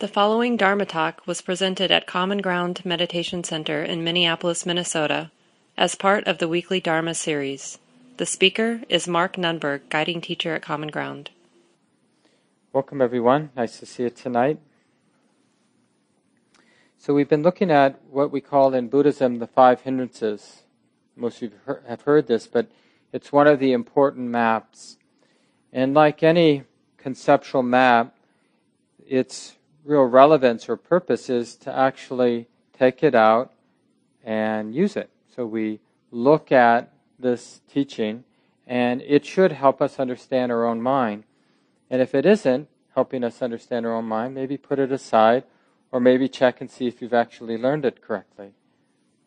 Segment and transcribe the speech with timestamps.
[0.00, 5.32] The following Dharma talk was presented at Common Ground Meditation Center in Minneapolis, Minnesota,
[5.76, 7.80] as part of the weekly Dharma series.
[8.16, 11.30] The speaker is Mark Nunberg, guiding teacher at Common Ground.
[12.72, 13.50] Welcome, everyone.
[13.56, 14.60] Nice to see you tonight.
[16.96, 20.62] So, we've been looking at what we call in Buddhism the five hindrances.
[21.16, 21.58] Most of you
[21.88, 22.68] have heard this, but
[23.12, 24.96] it's one of the important maps.
[25.72, 26.62] And like any
[26.98, 28.14] conceptual map,
[29.04, 29.57] its
[29.88, 32.46] real relevance or purpose is to actually
[32.78, 33.50] take it out
[34.22, 35.08] and use it.
[35.34, 35.80] So we
[36.10, 38.24] look at this teaching,
[38.66, 41.24] and it should help us understand our own mind.
[41.88, 45.44] And if it isn't helping us understand our own mind, maybe put it aside,
[45.90, 48.52] or maybe check and see if you've actually learned it correctly.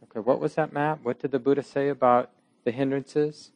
[0.04, 1.00] Okay, what was that map?
[1.02, 2.30] What did the Buddha say about
[2.66, 3.50] the hindrances?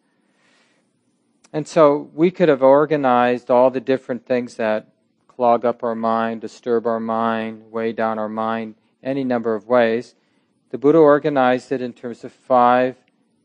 [1.53, 4.87] And so we could have organized all the different things that
[5.35, 10.15] clog up our mind, disturb our mind, weigh down our mind, any number of ways.
[10.69, 12.95] The Buddha organized it in terms of five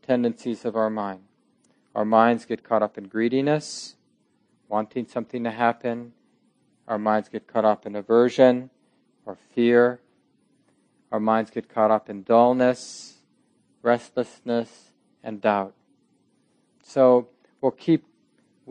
[0.01, 1.21] tendencies of our mind.
[1.93, 3.95] Our minds get caught up in greediness,
[4.69, 6.13] wanting something to happen.
[6.87, 8.69] Our minds get caught up in aversion
[9.25, 9.99] or fear.
[11.11, 13.17] Our minds get caught up in dullness,
[13.81, 14.91] restlessness,
[15.23, 15.73] and doubt.
[16.83, 17.27] So,
[17.59, 18.05] we'll keep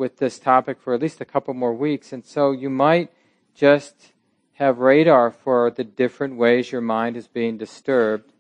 [0.01, 2.11] with this topic for at least a couple more weeks.
[2.11, 3.13] And so you might
[3.55, 4.13] just
[4.55, 8.33] have radar for the different ways your mind is being disturbed,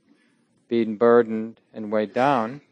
[0.68, 2.62] being burdened, and weighed down,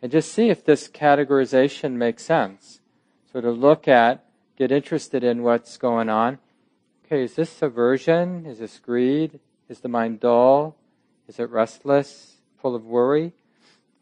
[0.00, 2.80] and just see if this categorization makes sense.
[3.32, 4.24] So to look at,
[4.56, 6.38] get interested in what's going on.
[7.04, 8.46] Okay, is this aversion?
[8.46, 9.40] Is this greed?
[9.68, 10.76] Is the mind dull?
[11.26, 13.32] Is it restless, full of worry?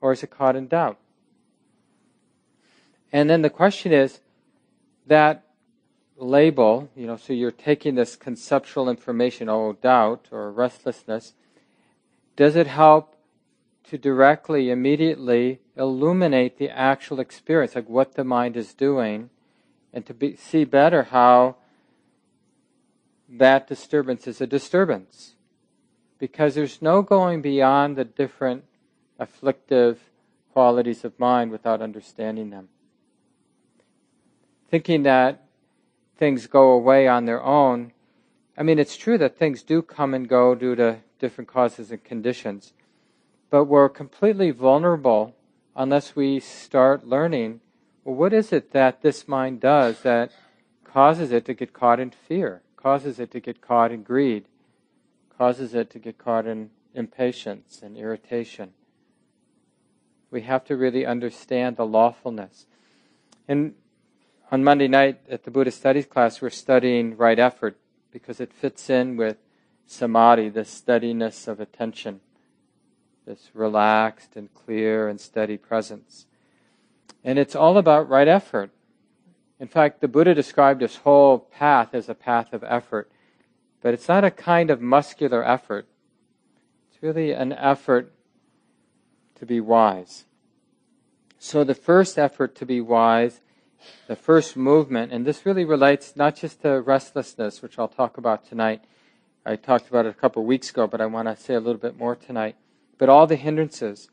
[0.02, 0.98] Or is it caught in doubt?
[3.10, 4.20] And then the question is
[5.06, 5.44] that
[6.16, 11.34] label, you know, so you're taking this conceptual information, oh, doubt or restlessness,
[12.36, 13.16] does it help
[13.84, 19.30] to directly, immediately illuminate the actual experience, like what the mind is doing,
[19.92, 21.56] and to be, see better how
[23.28, 25.34] that disturbance is a disturbance?
[26.18, 28.64] Because there's no going beyond the different
[29.18, 30.00] afflictive
[30.52, 32.68] qualities of mind without understanding them
[34.70, 35.44] thinking that
[36.16, 37.92] things go away on their own.
[38.56, 42.02] I mean, it's true that things do come and go due to different causes and
[42.02, 42.72] conditions,
[43.50, 45.34] but we're completely vulnerable
[45.76, 47.60] unless we start learning
[48.04, 50.30] well, what is it that this mind does that
[50.84, 54.44] causes it to get caught in fear, causes it to get caught in greed,
[55.36, 58.72] causes it to get caught in impatience and irritation?
[60.30, 62.66] We have to really understand the lawfulness.
[63.48, 63.74] And
[64.50, 67.76] on Monday night at the Buddhist studies class, we're studying right effort
[68.10, 69.36] because it fits in with
[69.86, 72.20] samadhi, the steadiness of attention,
[73.26, 76.26] this relaxed and clear and steady presence.
[77.22, 78.70] And it's all about right effort.
[79.58, 83.10] In fact, the Buddha described this whole path as a path of effort,
[83.80, 85.86] but it's not a kind of muscular effort.
[86.90, 88.12] It's really an effort
[89.36, 90.24] to be wise.
[91.38, 93.40] So the first effort to be wise
[94.06, 98.46] the first movement, and this really relates not just to restlessness, which I'll talk about
[98.46, 98.84] tonight.
[99.46, 101.60] I talked about it a couple of weeks ago, but I want to say a
[101.60, 102.56] little bit more tonight.
[102.98, 104.08] But all the hindrances,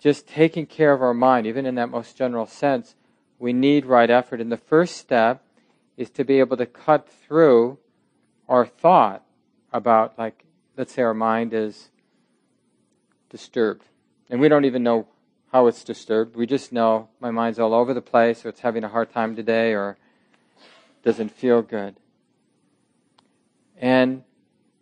[0.00, 2.94] just taking care of our mind, even in that most general sense,
[3.38, 4.40] we need right effort.
[4.40, 5.44] And the first step
[5.96, 7.78] is to be able to cut through
[8.48, 9.24] our thought
[9.72, 10.44] about, like,
[10.76, 11.90] let's say our mind is
[13.30, 13.84] disturbed.
[14.30, 15.08] And we don't even know
[15.52, 16.34] how it's disturbed.
[16.34, 19.36] We just know my mind's all over the place, or it's having a hard time
[19.36, 19.98] today, or
[21.04, 21.96] doesn't feel good.
[23.76, 24.24] And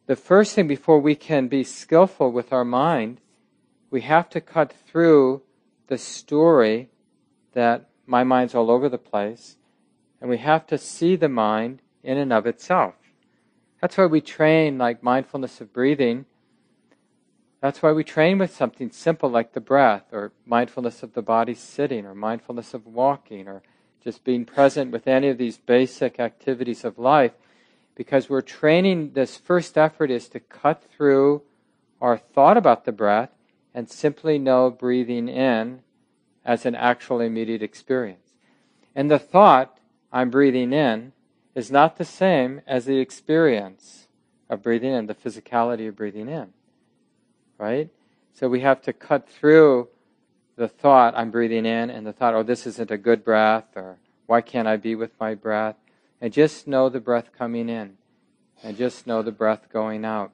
[0.06, 3.20] the first thing before we can be skillful with our mind,
[3.90, 5.42] we have to cut through
[5.88, 6.88] the story
[7.52, 9.56] that my mind's all over the place,
[10.20, 12.94] and we have to see the mind in and of itself.
[13.80, 16.26] That's why we train like mindfulness of breathing
[17.60, 21.54] that's why we train with something simple like the breath, or mindfulness of the body
[21.54, 23.62] sitting, or mindfulness of walking, or
[24.02, 27.32] just being present with any of these basic activities of life,
[27.94, 31.42] because we're training this first effort is to cut through
[32.00, 33.30] our thought about the breath
[33.74, 35.80] and simply know breathing in
[36.46, 38.32] as an actual immediate experience.
[38.94, 39.78] And the thought,
[40.10, 41.12] I'm breathing in,
[41.54, 44.08] is not the same as the experience
[44.48, 46.54] of breathing in, the physicality of breathing in
[47.60, 47.90] right?
[48.32, 49.88] So we have to cut through
[50.56, 53.98] the thought, I'm breathing in, and the thought, oh, this isn't a good breath, or
[54.26, 55.76] why can't I be with my breath?
[56.20, 57.98] And just know the breath coming in.
[58.62, 60.32] and just know the breath going out.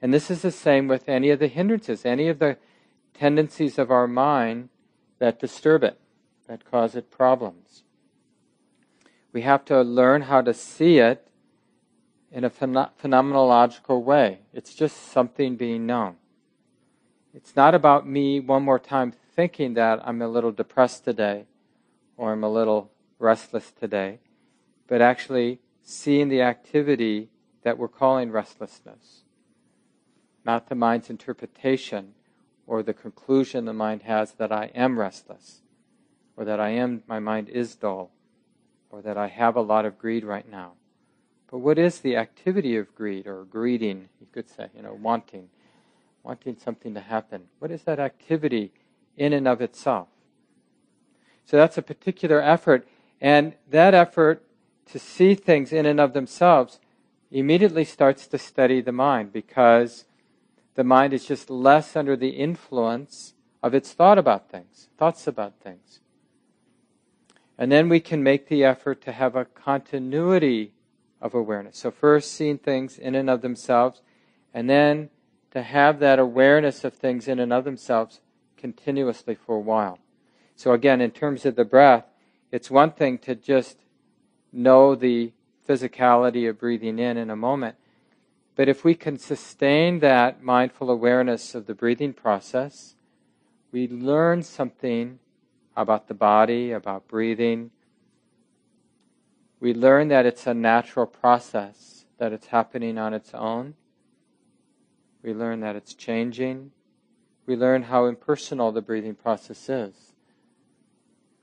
[0.00, 2.56] And this is the same with any of the hindrances, any of the
[3.14, 4.68] tendencies of our mind
[5.18, 6.00] that disturb it,
[6.48, 7.84] that cause it problems.
[9.32, 11.28] We have to learn how to see it
[12.32, 14.40] in a phenomenological way.
[14.52, 16.16] It's just something being known.
[17.34, 21.46] It's not about me one more time thinking that I'm a little depressed today
[22.18, 24.18] or I'm a little restless today,
[24.86, 27.30] but actually seeing the activity
[27.62, 29.22] that we're calling restlessness,
[30.44, 32.14] not the mind's interpretation
[32.66, 35.62] or the conclusion the mind has that I am restless,
[36.36, 38.10] or that I am, my mind is dull,
[38.90, 40.72] or that I have a lot of greed right now.
[41.50, 45.48] But what is the activity of greed or greeding, you could say, you know, wanting,
[46.22, 47.44] wanting something to happen?
[47.58, 48.72] What is that activity
[49.16, 50.08] in and of itself?
[51.44, 52.86] So that's a particular effort,
[53.20, 54.44] and that effort
[54.86, 56.78] to see things in and of themselves
[57.30, 60.04] immediately starts to steady the mind because
[60.74, 65.54] the mind is just less under the influence of its thought about things, thoughts about
[65.60, 66.00] things.
[67.58, 70.72] And then we can make the effort to have a continuity
[71.20, 71.78] of awareness.
[71.78, 74.02] So, first, seeing things in and of themselves,
[74.52, 75.10] and then
[75.52, 78.20] to have that awareness of things in and of themselves
[78.56, 79.98] continuously for a while.
[80.56, 82.04] So, again, in terms of the breath,
[82.50, 83.78] it's one thing to just
[84.52, 85.32] know the
[85.68, 87.76] physicality of breathing in in a moment.
[88.54, 92.94] But if we can sustain that mindful awareness of the breathing process,
[93.70, 95.18] we learn something
[95.74, 97.70] about the body, about breathing.
[99.58, 103.74] We learn that it's a natural process, that it's happening on its own.
[105.22, 106.72] We learn that it's changing.
[107.46, 109.94] We learn how impersonal the breathing process is.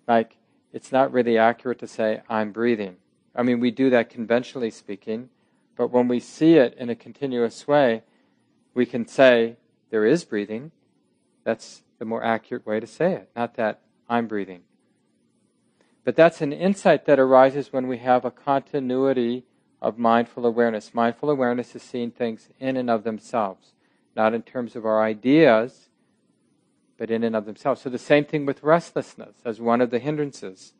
[0.07, 0.37] Like,
[0.73, 2.97] it's not really accurate to say, I'm breathing.
[3.35, 5.29] I mean, we do that conventionally speaking,
[5.75, 8.03] but when we see it in a continuous way,
[8.73, 9.57] we can say,
[9.89, 10.71] there is breathing.
[11.43, 14.61] That's the more accurate way to say it, not that I'm breathing.
[16.03, 19.45] But that's an insight that arises when we have a continuity
[19.81, 20.93] of mindful awareness.
[20.93, 23.73] Mindful awareness is seeing things in and of themselves,
[24.15, 25.89] not in terms of our ideas,
[26.97, 27.81] but in and of themselves.
[27.81, 30.73] So the same thing with restlessness as one of the hindrances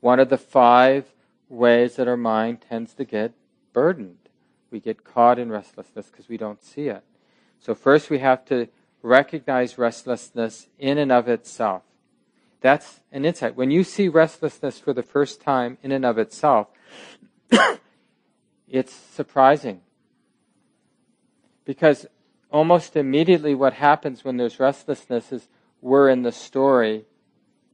[0.00, 1.12] one of the five
[1.48, 3.32] ways that our mind tends to get
[3.72, 4.28] burdened.
[4.70, 7.02] We get caught in restlessness because we don't see it.
[7.58, 8.68] So, first we have to
[9.02, 11.82] recognize restlessness in and of itself.
[12.60, 13.56] That's an insight.
[13.56, 16.68] When you see restlessness for the first time in and of itself,
[18.68, 19.80] it's surprising.
[21.64, 22.06] Because
[22.50, 25.48] almost immediately what happens when there's restlessness is
[25.80, 27.04] we're in the story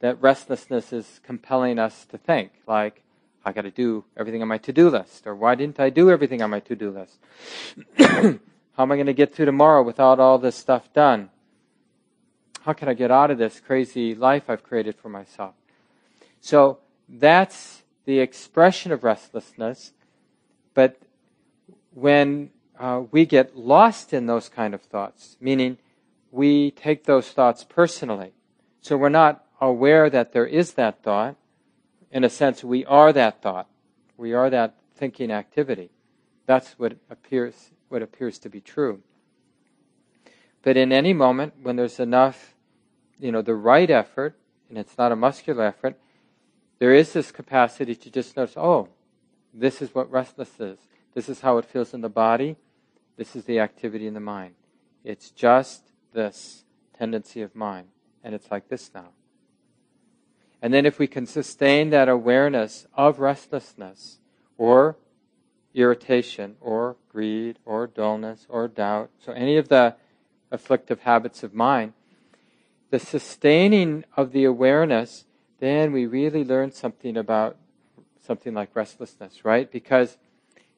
[0.00, 3.02] that restlessness is compelling us to think, like,
[3.44, 6.10] I got to do everything on my to do list, or why didn't I do
[6.10, 7.18] everything on my to do list?
[8.74, 11.30] How am I going to get through tomorrow without all this stuff done?
[12.62, 15.54] How can I get out of this crazy life I've created for myself?
[16.40, 16.78] So
[17.08, 19.92] that's the expression of restlessness,
[20.74, 20.96] but
[21.94, 25.78] when uh, we get lost in those kind of thoughts, meaning
[26.30, 28.32] we take those thoughts personally.
[28.80, 31.36] So we're not aware that there is that thought.
[32.10, 33.68] In a sense, we are that thought.
[34.16, 35.90] We are that thinking activity.
[36.46, 39.02] That's what appears what appears to be true.
[40.62, 42.54] But in any moment when there's enough,
[43.18, 45.98] you know, the right effort, and it's not a muscular effort,
[46.82, 48.88] there is this capacity to just notice, oh,
[49.54, 50.80] this is what restless is.
[51.14, 52.56] This is how it feels in the body.
[53.16, 54.54] This is the activity in the mind.
[55.04, 56.64] It's just this
[56.98, 57.86] tendency of mind.
[58.24, 59.10] And it's like this now.
[60.60, 64.18] And then if we can sustain that awareness of restlessness
[64.58, 64.96] or
[65.74, 69.94] irritation or greed or dullness or doubt, so any of the
[70.50, 71.92] afflictive habits of mind,
[72.90, 75.26] the sustaining of the awareness,
[75.62, 77.56] then we really learn something about
[78.20, 79.70] something like restlessness, right?
[79.70, 80.18] Because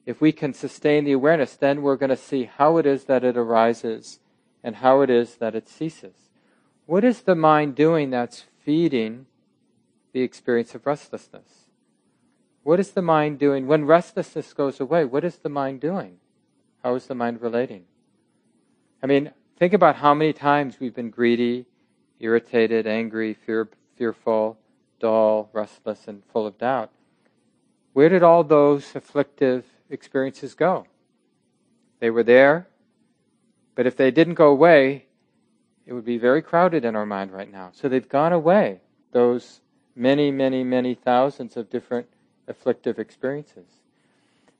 [0.05, 3.23] if we can sustain the awareness, then we're going to see how it is that
[3.23, 4.19] it arises
[4.63, 6.29] and how it is that it ceases.
[6.85, 9.25] What is the mind doing that's feeding
[10.15, 11.65] the experience of restlessness.
[12.63, 13.67] What is the mind doing?
[13.67, 16.19] When restlessness goes away, what is the mind doing?
[16.81, 17.83] How is the mind relating?
[19.03, 21.65] I mean, think about how many times we've been greedy,
[22.21, 24.57] irritated, angry, fear, fearful,
[24.99, 26.91] dull, restless, and full of doubt.
[27.93, 30.85] Where did all those afflictive experiences go?
[31.99, 32.67] They were there,
[33.75, 35.05] but if they didn't go away,
[35.85, 37.69] it would be very crowded in our mind right now.
[37.73, 39.61] So they've gone away, those
[39.95, 42.07] many, many, many thousands of different
[42.47, 43.65] afflictive experiences.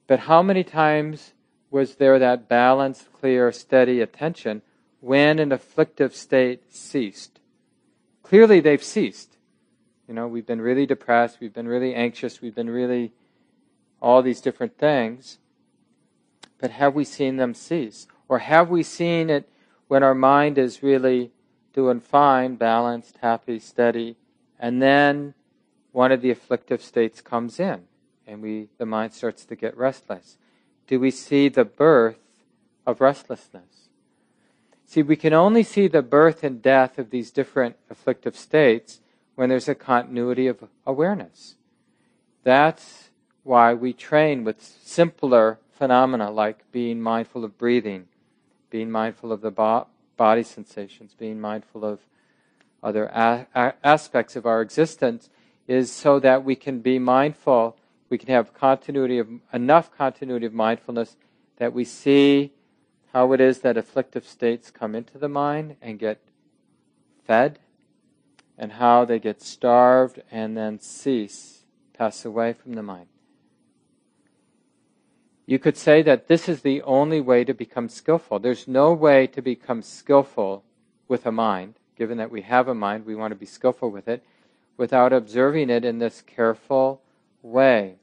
[0.07, 1.33] But how many times
[1.71, 4.61] was there that balanced, clear, steady attention
[5.01, 7.39] when an afflictive state ceased?
[8.23, 9.34] Clearly, they've ceased.
[10.07, 13.11] You know, we've been really depressed, we've been really anxious, we've been really
[14.01, 15.39] all these different things.
[16.59, 18.07] But have we seen them cease?
[18.27, 19.49] Or have we seen it
[19.87, 21.31] when our mind is really
[21.73, 24.15] doing fine, balanced, happy, steady,
[24.59, 25.33] and then
[25.91, 27.83] one of the afflictive states comes in
[28.27, 30.37] and we the mind starts to get restless?
[30.87, 32.17] Do we see the birth
[32.85, 33.89] of restlessness?
[34.85, 39.01] See, we can only see the birth and death of these different afflictive states
[39.35, 41.55] when there's a continuity of awareness.
[42.43, 43.09] That's
[43.43, 48.07] why we train with simpler phenomena like being mindful of breathing,
[48.69, 49.87] being mindful of the bo-
[50.17, 51.99] body sensations, being mindful of
[52.81, 55.29] other a- a- aspects of our existence,
[55.67, 57.75] is so that we can be mindful,
[58.09, 61.17] we can have continuity of enough continuity of mindfulness
[61.57, 62.51] that we see
[63.13, 66.19] how it is that afflictive states come into the mind and get
[67.25, 67.59] fed,
[68.57, 73.07] and how they get starved and then cease, pass away from the mind.
[75.45, 78.39] You could say that this is the only way to become skillful.
[78.39, 80.63] There's no way to become skillful
[81.07, 84.07] with a mind, given that we have a mind, we want to be skillful with
[84.07, 84.23] it,
[84.75, 87.01] without observing it in this careful
[87.41, 87.95] way.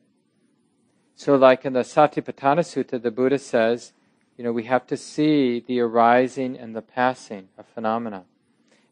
[1.16, 3.92] So, like in the Satipatthana Sutta, the Buddha says,
[4.36, 8.24] you know, we have to see the arising and the passing of phenomena.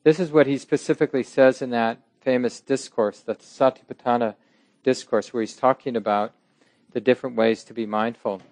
[0.03, 4.35] This is what he specifically says in that famous discourse, the Satipatthana
[4.83, 6.33] discourse, where he's talking about
[6.93, 8.43] the different ways to be mindful.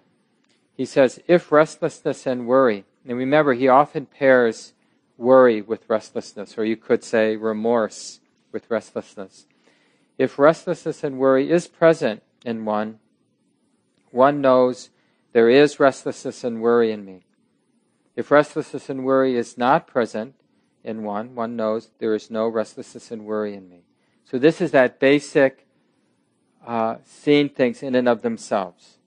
[0.75, 4.73] He says, if restlessness and worry, and remember, he often pairs
[5.17, 8.19] worry with restlessness, or you could say remorse
[8.51, 9.45] with restlessness.
[10.17, 12.99] If restlessness and worry is present in one,
[14.11, 14.89] one knows
[15.33, 17.23] there is restlessness and worry in me.
[18.15, 20.35] If restlessness and worry is not present
[20.83, 23.83] in one, one knows there is no restlessness and worry in me.
[24.23, 25.67] So this is that basic
[26.65, 28.97] uh, seeing things in and of themselves.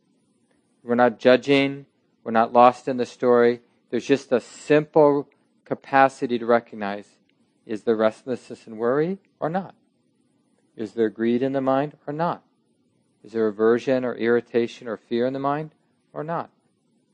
[0.82, 1.86] We're not judging,
[2.24, 3.60] we're not lost in the story.
[3.90, 5.28] There's just a simple
[5.64, 7.06] capacity to recognize
[7.64, 9.74] is there restlessness and worry or not?
[10.76, 12.42] Is there greed in the mind or not?
[13.22, 15.70] Is there aversion or irritation or fear in the mind
[16.12, 16.50] or not?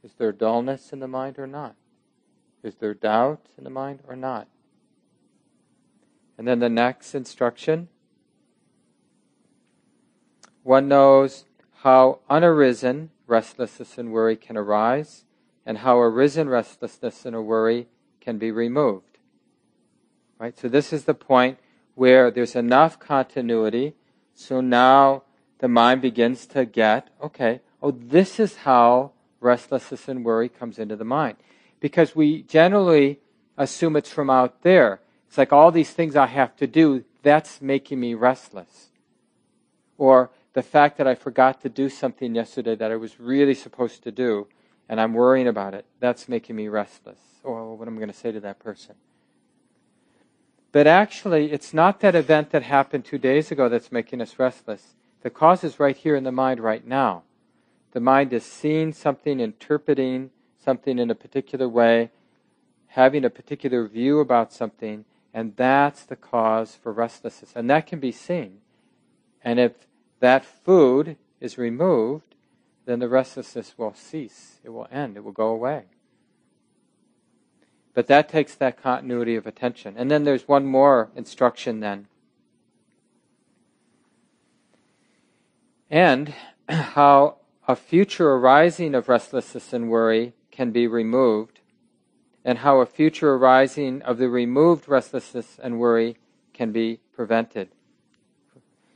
[0.02, 1.74] Is there dullness in the mind or not?
[2.62, 4.48] Is there doubt in the mind or not?
[6.36, 7.88] And then the next instruction
[10.62, 11.46] one knows
[11.82, 15.24] how unarisen restlessness and worry can arise,
[15.64, 17.86] and how arisen restlessness and worry
[18.20, 19.18] can be removed.
[20.38, 20.58] Right?
[20.58, 21.58] So this is the point
[21.94, 23.94] where there's enough continuity,
[24.34, 25.22] so now
[25.58, 30.96] the mind begins to get, okay, oh, this is how restlessness and worry comes into
[30.96, 31.36] the mind.
[31.80, 33.20] Because we generally
[33.56, 35.00] assume it's from out there.
[35.26, 38.88] It's like all these things I have to do, that's making me restless.
[39.98, 44.02] Or the fact that I forgot to do something yesterday that I was really supposed
[44.04, 44.46] to do,
[44.88, 47.18] and I'm worrying about it, that's making me restless.
[47.44, 48.94] Or what am I going to say to that person?
[50.72, 54.94] But actually, it's not that event that happened two days ago that's making us restless.
[55.22, 57.24] The cause is right here in the mind right now.
[57.92, 60.30] The mind is seeing something, interpreting
[60.68, 62.10] something in a particular way,
[62.88, 67.52] having a particular view about something, and that's the cause for restlessness.
[67.56, 68.58] And that can be seen.
[69.42, 69.72] And if
[70.20, 72.34] that food is removed,
[72.84, 74.60] then the restlessness will cease.
[74.62, 75.16] It will end.
[75.16, 75.84] It will go away.
[77.94, 79.94] But that takes that continuity of attention.
[79.96, 82.08] And then there's one more instruction then.
[85.88, 86.34] And
[86.68, 91.60] how a future arising of restlessness and worry can be removed,
[92.44, 96.16] and how a future arising of the removed restlessness and worry
[96.52, 97.68] can be prevented.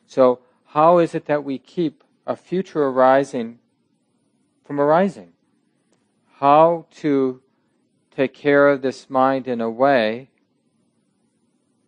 [0.04, 0.40] So,
[0.75, 3.61] how is it that we keep a future arising
[4.64, 5.35] from arising?
[6.40, 7.40] How to
[8.11, 10.31] take care of this mind in a way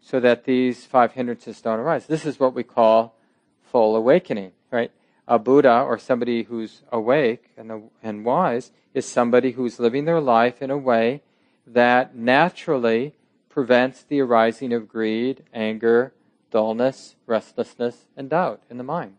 [0.00, 2.06] so that these five hindrances don't arise.
[2.06, 3.16] This is what we call
[3.60, 4.52] full awakening?
[5.26, 10.60] A Buddha or somebody who's awake and, and wise is somebody who's living their life
[10.60, 11.22] in a way
[11.66, 13.14] that naturally
[13.48, 16.12] prevents the arising of greed, anger,
[16.50, 19.14] dullness, restlessness, and doubt in the mind.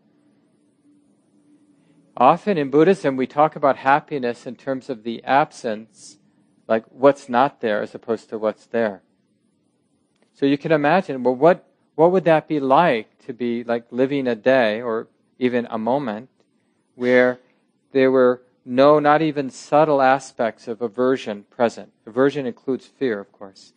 [2.16, 6.18] Often in Buddhism, we talk about happiness in terms of the absence,
[6.66, 9.02] like what's not there as opposed to what's there.
[10.32, 14.26] So you can imagine, well, what, what would that be like to be like living
[14.26, 16.28] a day or even a moment
[16.94, 17.38] where
[17.92, 21.92] there were no, not even subtle aspects of aversion present.
[22.06, 23.72] Aversion includes fear, of course.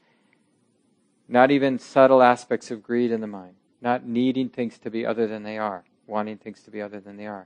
[1.28, 3.54] Not even subtle aspects of greed in the mind.
[3.82, 7.18] Not needing things to be other than they are, wanting things to be other than
[7.18, 7.46] they are.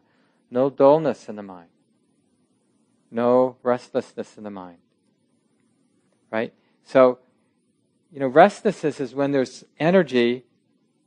[0.49, 1.67] No dullness in the mind.
[3.11, 4.77] No restlessness in the mind.
[6.31, 6.53] Right?
[6.85, 7.19] So,
[8.11, 10.45] you know, restlessness is when there's energy,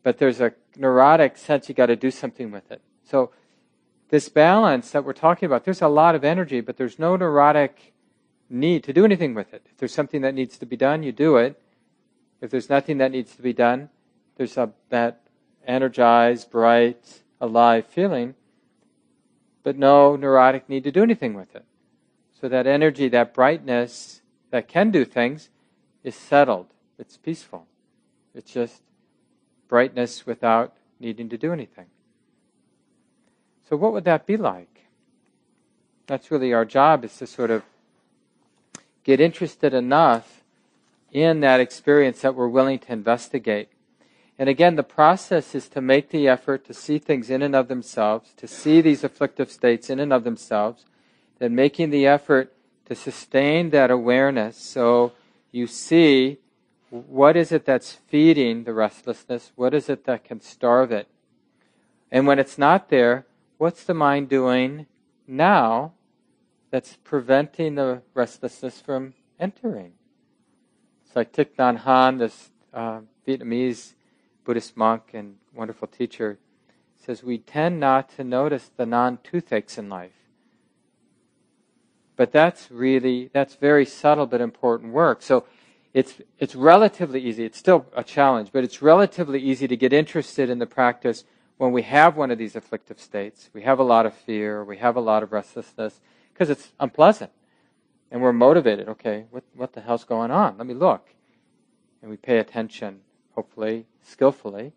[0.03, 2.83] but there's a neurotic sense you got to do something with it.
[3.09, 3.31] So,
[4.09, 7.93] this balance that we're talking about, there's a lot of energy, but there's no neurotic
[8.49, 9.67] need to do anything with it.
[9.71, 11.61] If there's something that needs to be done, you do it.
[12.41, 13.89] If there's nothing that needs to be done,
[14.37, 15.23] there's a, that
[15.67, 18.35] energized, bright, alive feeling,
[19.63, 21.65] but no neurotic need to do anything with it.
[22.41, 24.21] So that energy, that brightness
[24.51, 25.49] that can do things,
[26.05, 26.69] is settled.
[26.99, 27.67] It's peaceful.
[28.35, 28.83] It's just
[29.69, 31.87] brightness without needing to do anything.
[33.69, 34.87] So, what would that be like?
[36.07, 37.65] That's really our job, is to sort of
[39.03, 40.43] get interested enough
[41.13, 43.69] in that experience that we're willing to investigate.
[44.39, 47.69] And again, the process is to make the effort to see things in and of
[47.69, 50.85] themselves, to see these afflictive states in and of themselves,
[51.39, 52.53] then making the effort
[52.85, 55.13] to sustain that awareness so
[55.51, 56.39] you see
[56.91, 61.09] what is it that's feeding the restlessness, what is it that can starve it.
[62.13, 63.27] And when it's not there,
[63.59, 64.87] what's the mind doing
[65.27, 65.93] now
[66.71, 69.93] that's preventing the restlessness from entering?
[71.07, 73.95] It's like Thich Nhat Hanh, this uh, Vietnamese
[74.45, 76.39] Buddhist monk and wonderful teacher,
[77.05, 80.13] says we tend not to notice the non-toothaches in life.
[82.17, 85.23] But that's really, that's very subtle but important work.
[85.23, 85.45] So
[85.93, 87.45] it's, it's relatively easy.
[87.45, 91.25] It's still a challenge, but it's relatively easy to get interested in the practice
[91.59, 94.77] when we have one of these afflictive states, we have a lot of fear, we
[94.79, 96.01] have a lot of restlessness,
[96.33, 97.31] because it's unpleasant.
[98.11, 98.89] And we're motivated.
[98.89, 100.59] Okay, what, what the hell's going on?
[100.59, 101.09] Let me look.
[102.03, 103.01] And we pay attention,
[103.35, 104.73] hopefully, skillfully,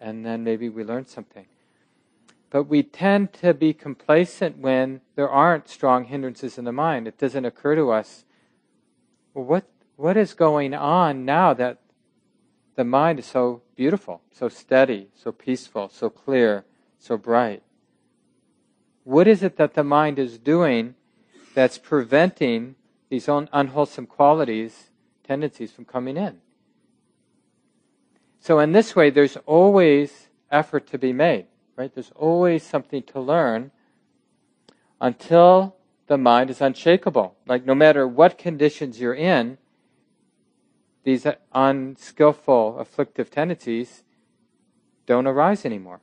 [0.00, 1.46] and then maybe we learn something.
[2.50, 7.08] But we tend to be complacent when there aren't strong hindrances in the mind.
[7.08, 8.24] It doesn't occur to us,
[9.34, 9.64] well, what,
[9.96, 11.78] what is going on now that
[12.76, 16.64] the mind is so beautiful, so steady, so peaceful, so clear,
[16.98, 17.62] so bright.
[19.04, 20.94] What is it that the mind is doing
[21.54, 22.74] that's preventing
[23.10, 24.90] these unwholesome qualities,
[25.22, 26.40] tendencies from coming in?
[28.40, 31.94] So, in this way, there's always effort to be made, right?
[31.94, 33.70] There's always something to learn
[35.00, 37.36] until the mind is unshakable.
[37.46, 39.58] Like, no matter what conditions you're in,
[41.04, 44.02] these unskillful afflictive tendencies
[45.06, 46.00] don't arise anymore.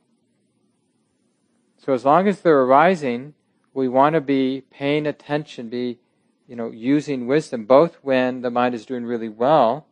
[1.76, 3.34] So as long as they're arising,
[3.74, 5.98] we want to be paying attention, be
[6.46, 9.86] you know, using wisdom, both when the mind is doing really well,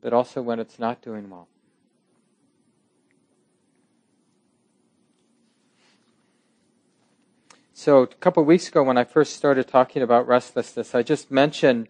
[0.00, 1.48] but also when it's not doing well.
[7.72, 11.30] So a couple of weeks ago, when I first started talking about restlessness, I just
[11.30, 11.88] mentioned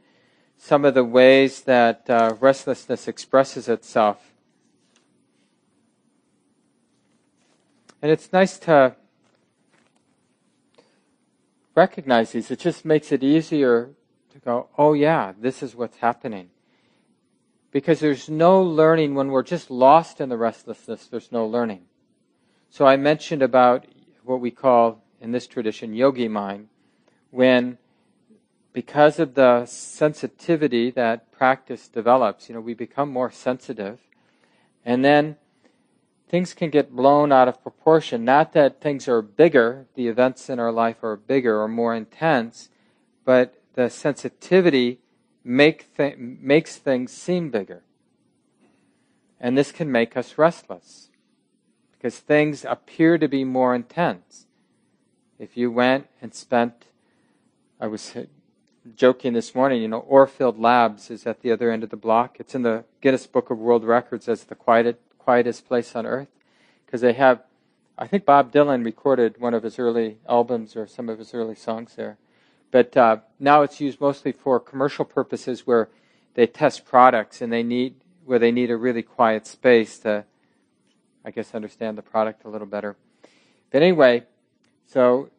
[0.58, 4.32] some of the ways that uh, restlessness expresses itself.
[8.02, 8.96] And it's nice to
[11.74, 12.50] recognize these.
[12.50, 13.90] It just makes it easier
[14.32, 16.50] to go, oh, yeah, this is what's happening.
[17.70, 21.82] Because there's no learning when we're just lost in the restlessness, there's no learning.
[22.70, 23.86] So I mentioned about
[24.24, 26.68] what we call in this tradition yogi mind,
[27.30, 27.78] when
[28.76, 33.98] because of the sensitivity that practice develops, you know, we become more sensitive.
[34.84, 35.36] And then
[36.28, 38.22] things can get blown out of proportion.
[38.22, 42.68] Not that things are bigger, the events in our life are bigger or more intense,
[43.24, 44.98] but the sensitivity
[45.42, 47.82] make th- makes things seem bigger.
[49.40, 51.08] And this can make us restless
[51.92, 54.44] because things appear to be more intense.
[55.38, 56.88] If you went and spent,
[57.80, 58.14] I was
[58.94, 62.36] joking this morning, you know, Orfield Labs is at the other end of the block.
[62.38, 66.28] It's in the Guinness Book of World Records as the quiet, quietest place on earth
[66.84, 67.42] because they have,
[67.98, 71.54] I think Bob Dylan recorded one of his early albums or some of his early
[71.54, 72.18] songs there.
[72.70, 75.88] But uh, now it's used mostly for commercial purposes where
[76.34, 77.94] they test products and they need
[78.24, 80.24] where they need a really quiet space to,
[81.24, 82.96] I guess, understand the product a little better.
[83.70, 84.24] But anyway,
[84.86, 85.30] so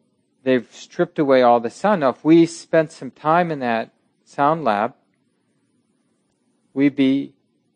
[0.48, 2.00] they've stripped away all the sound.
[2.00, 3.92] Now, if we spent some time in that
[4.24, 4.94] sound lab,
[6.72, 7.34] we'd be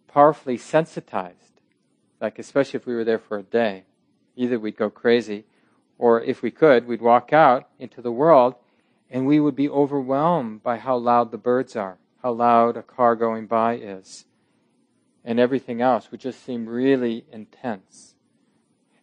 [0.09, 1.61] powerfully sensitized.
[2.21, 3.85] Like, especially if we were there for a day.
[4.37, 5.45] Either we'd go crazy,
[5.99, 8.55] or if we could, we'd walk out into the world
[9.13, 13.15] and we would be overwhelmed by how loud the birds are, how loud a car
[13.15, 14.25] going by is,
[15.23, 18.15] and everything else would just seem really intense.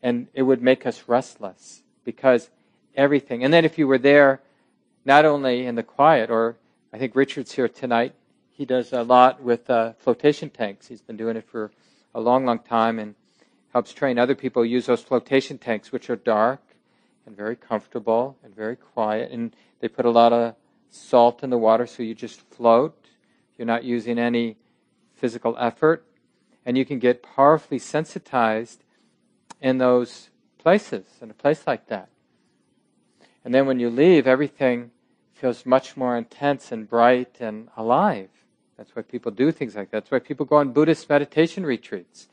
[0.02, 2.50] And it would make us restless because
[2.96, 3.44] everything.
[3.44, 4.42] And then if you were there,
[5.06, 6.58] not only in the quiet, or
[6.94, 8.14] I think Richard's here tonight,
[8.50, 10.88] he does a lot with uh, flotation tanks.
[10.88, 11.72] He's been doing it for
[12.14, 13.16] a long, long time and
[13.72, 16.62] helps train other people use those flotation tanks, which are dark
[17.26, 19.32] and very comfortable and very quiet.
[19.32, 20.56] And they put a lot of
[20.90, 23.06] salt in the water so you just float.
[23.58, 24.58] You're not using any
[25.16, 26.06] physical effort.
[26.66, 28.84] And you can get powerfully sensitized
[29.62, 32.10] in those places, in a place like that.
[33.44, 34.92] And then when you leave, everything
[35.34, 38.30] feels much more intense and bright and alive.
[38.78, 40.04] That's why people do things like that.
[40.04, 42.28] That's why people go on Buddhist meditation retreats.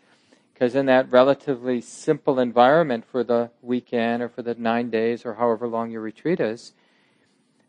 [0.52, 5.34] Because in that relatively simple environment for the weekend or for the nine days or
[5.34, 6.72] however long your retreat is,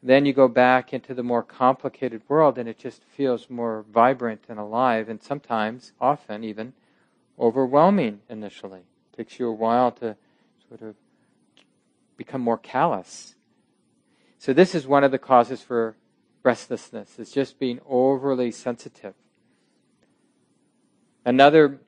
[0.01, 4.41] then you go back into the more complicated world and it just feels more vibrant
[4.47, 6.73] and alive and sometimes, often even,
[7.39, 8.81] overwhelming initially.
[9.11, 10.15] It takes you a while to
[10.69, 10.95] sort of
[12.17, 13.35] become more callous.
[14.39, 15.95] So this is one of the causes for
[16.43, 19.13] restlessness, It's just being overly sensitive.
[21.25, 21.81] Another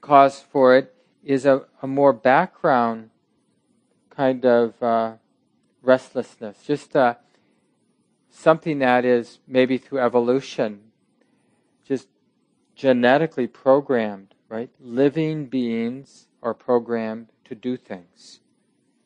[0.00, 3.10] cause for it is a, a more background
[4.10, 5.14] kind of uh,
[5.82, 7.14] restlessness, just uh,
[8.30, 10.92] something that is maybe through evolution,
[11.84, 12.06] just
[12.76, 14.70] genetically programmed, right?
[14.80, 18.40] Living beings are programmed to do things.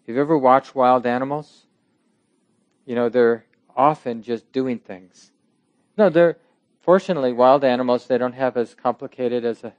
[0.09, 1.67] Have you've ever watched wild animals?
[2.87, 3.45] You know, they're
[3.77, 5.33] often just doing things.
[5.99, 6.39] No, they're,
[6.81, 9.75] fortunately, wild animals, they don't have as complicated as a,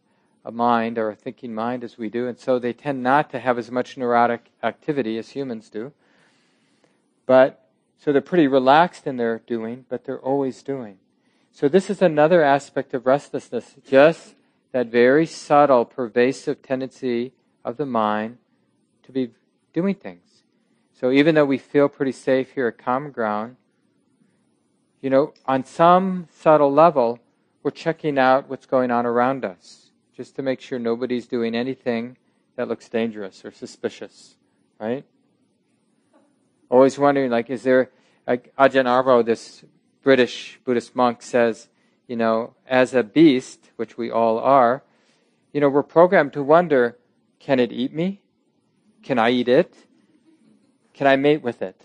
[0.46, 3.40] a mind or a thinking mind as we do, and so they tend not to
[3.40, 5.94] have as much neurotic activity as humans do.
[7.26, 11.00] But, so they're pretty relaxed in their doing, but they're always doing.
[11.52, 14.36] So this is another aspect of restlessness, just
[14.74, 17.34] that very subtle, pervasive tendency
[17.66, 18.38] of the mind
[19.02, 19.32] to be
[19.74, 20.44] doing things.
[20.94, 23.56] So even though we feel pretty safe here at Common Ground,
[25.02, 27.20] you know, on some subtle level,
[27.64, 32.18] we're checking out what's going on around us just to make sure nobody's doing anything
[32.58, 34.36] that looks dangerous or suspicious,
[34.80, 35.06] right?
[36.70, 37.90] Always wondering, like, is there,
[38.28, 39.64] like Ajahn Amaro, this
[40.04, 41.70] British Buddhist monk, says,
[42.08, 44.84] you know, as a beast, which we all are,
[45.54, 46.98] you know, we're programmed to wonder,
[47.40, 48.22] can it eat me?
[49.04, 49.74] Can I eat it?
[50.94, 51.82] Can I mate with it?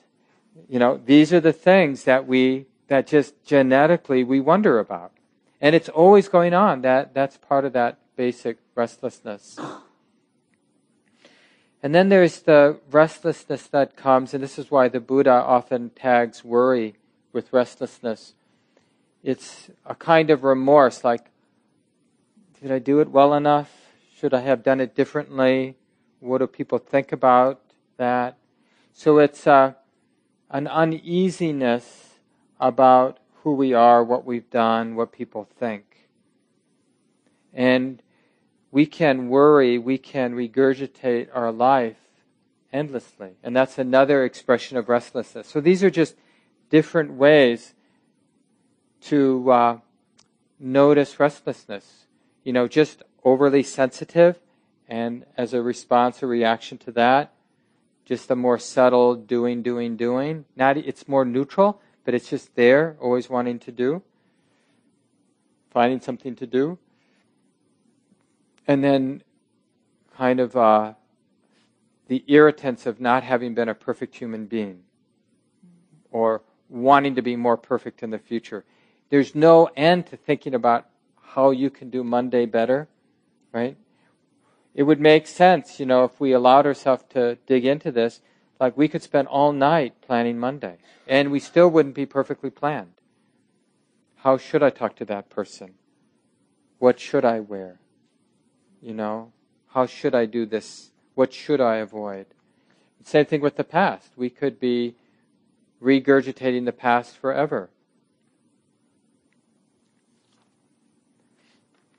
[0.68, 5.12] You know, these are the things that we, that just genetically we wonder about.
[5.60, 6.82] And it's always going on.
[6.82, 9.58] That, that's part of that basic restlessness.
[11.82, 16.42] And then there's the restlessness that comes, and this is why the Buddha often tags
[16.42, 16.96] worry
[17.32, 18.34] with restlessness.
[19.22, 21.26] It's a kind of remorse, like,
[22.60, 23.70] did I do it well enough?
[24.16, 25.76] Should I have done it differently?
[26.20, 27.60] What do people think about
[27.96, 28.36] that?
[28.92, 29.74] So it's uh,
[30.50, 32.14] an uneasiness
[32.60, 36.08] about who we are, what we've done, what people think.
[37.52, 38.02] And
[38.70, 41.96] we can worry, we can regurgitate our life
[42.72, 43.30] endlessly.
[43.42, 45.48] And that's another expression of restlessness.
[45.48, 46.16] So these are just
[46.70, 47.74] different ways
[49.02, 49.78] to uh,
[50.58, 52.06] notice restlessness.
[52.42, 54.40] You know, just overly sensitive,
[54.88, 57.32] and as a response or reaction to that,
[58.04, 60.44] just a more subtle doing, doing, doing.
[60.56, 64.02] Not it's more neutral, but it's just there, always wanting to do,
[65.70, 66.78] finding something to do,
[68.66, 69.22] and then
[70.16, 70.94] kind of uh,
[72.08, 74.82] the irritants of not having been a perfect human being,
[76.10, 78.64] or wanting to be more perfect in the future.
[79.08, 80.88] There's no end to thinking about
[81.20, 82.88] how you can do Monday better,
[83.52, 83.76] right?
[84.74, 88.20] It would make sense, you know, if we allowed ourselves to dig into this,
[88.60, 92.94] like we could spend all night planning Monday, and we still wouldn't be perfectly planned.
[94.16, 95.74] How should I talk to that person?
[96.78, 97.78] What should I wear?
[98.82, 99.32] You know,
[99.68, 100.90] how should I do this?
[101.14, 102.26] What should I avoid?
[103.04, 104.12] Same thing with the past.
[104.16, 104.94] We could be
[105.82, 107.70] regurgitating the past forever.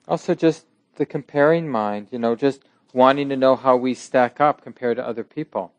[0.07, 4.61] Also, just the comparing mind, you know, just wanting to know how we stack up
[4.61, 5.71] compared to other people.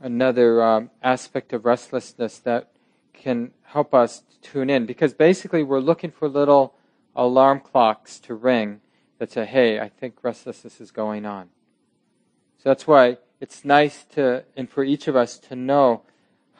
[0.00, 2.72] Another um, aspect of restlessness that
[3.12, 6.74] can help us tune in because basically we're looking for little
[7.14, 8.80] alarm clocks to ring
[9.18, 11.50] that say, hey, I think restlessness is going on.
[12.58, 16.02] So that's why it's nice to, and for each of us to know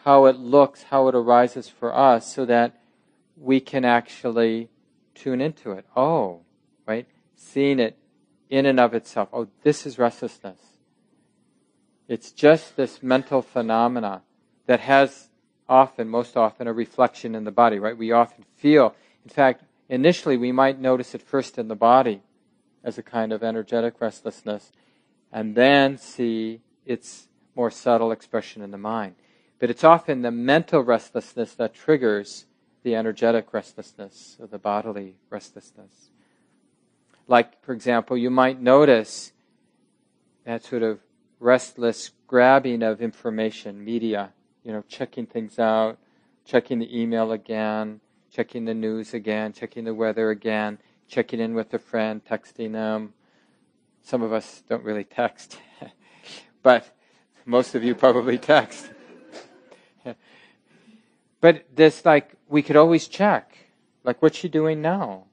[0.03, 2.83] how it looks, how it arises for us, so that
[3.37, 4.69] we can actually
[5.15, 5.87] tune into it.
[5.95, 6.41] Oh,
[6.85, 7.07] right?
[7.37, 7.97] Seeing it
[8.51, 9.29] in and of itself.
[9.33, 10.59] Oh, this is restlessness.
[12.09, 14.23] It's just this mental phenomena
[14.67, 15.29] that has
[15.69, 17.97] often, most often, a reflection in the body, right?
[17.97, 22.23] We often feel, in fact, initially we might notice it first in the body
[22.83, 24.73] as a kind of energetic restlessness,
[25.31, 29.15] and then see its more subtle expression in the mind.
[29.59, 32.47] But it's often the mental restlessness that triggers
[32.83, 36.11] the energetic restlessness or the bodily restlessness.
[37.29, 39.33] Like, for example, you might notice
[40.45, 41.01] that sort of
[41.39, 44.33] restless grabbing of information, media,
[44.65, 45.99] you know, checking things out,
[46.45, 51.73] checking the email again, checking the news again, checking the weather again, checking in with
[51.75, 53.13] a friend, texting them.
[54.03, 55.59] Some of us don't really text,
[56.63, 56.87] but
[57.45, 58.91] most of you probably text.
[61.41, 63.57] but this, like, we could always check.
[64.05, 65.25] Like, what's she doing now?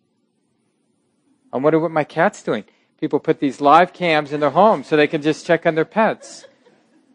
[1.52, 2.66] I wonder what my cat's doing.
[3.00, 5.86] People put these live cams in their home so they can just check on their
[5.86, 6.46] pets.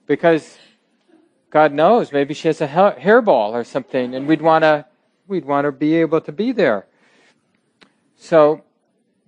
[0.06, 0.58] Because
[1.50, 4.86] God knows, maybe she has a hairball or something, and we'd want to
[5.26, 6.86] we'd want to be able to be there.
[8.16, 8.64] So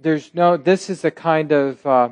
[0.00, 0.56] there's no.
[0.56, 2.08] This is a kind of uh,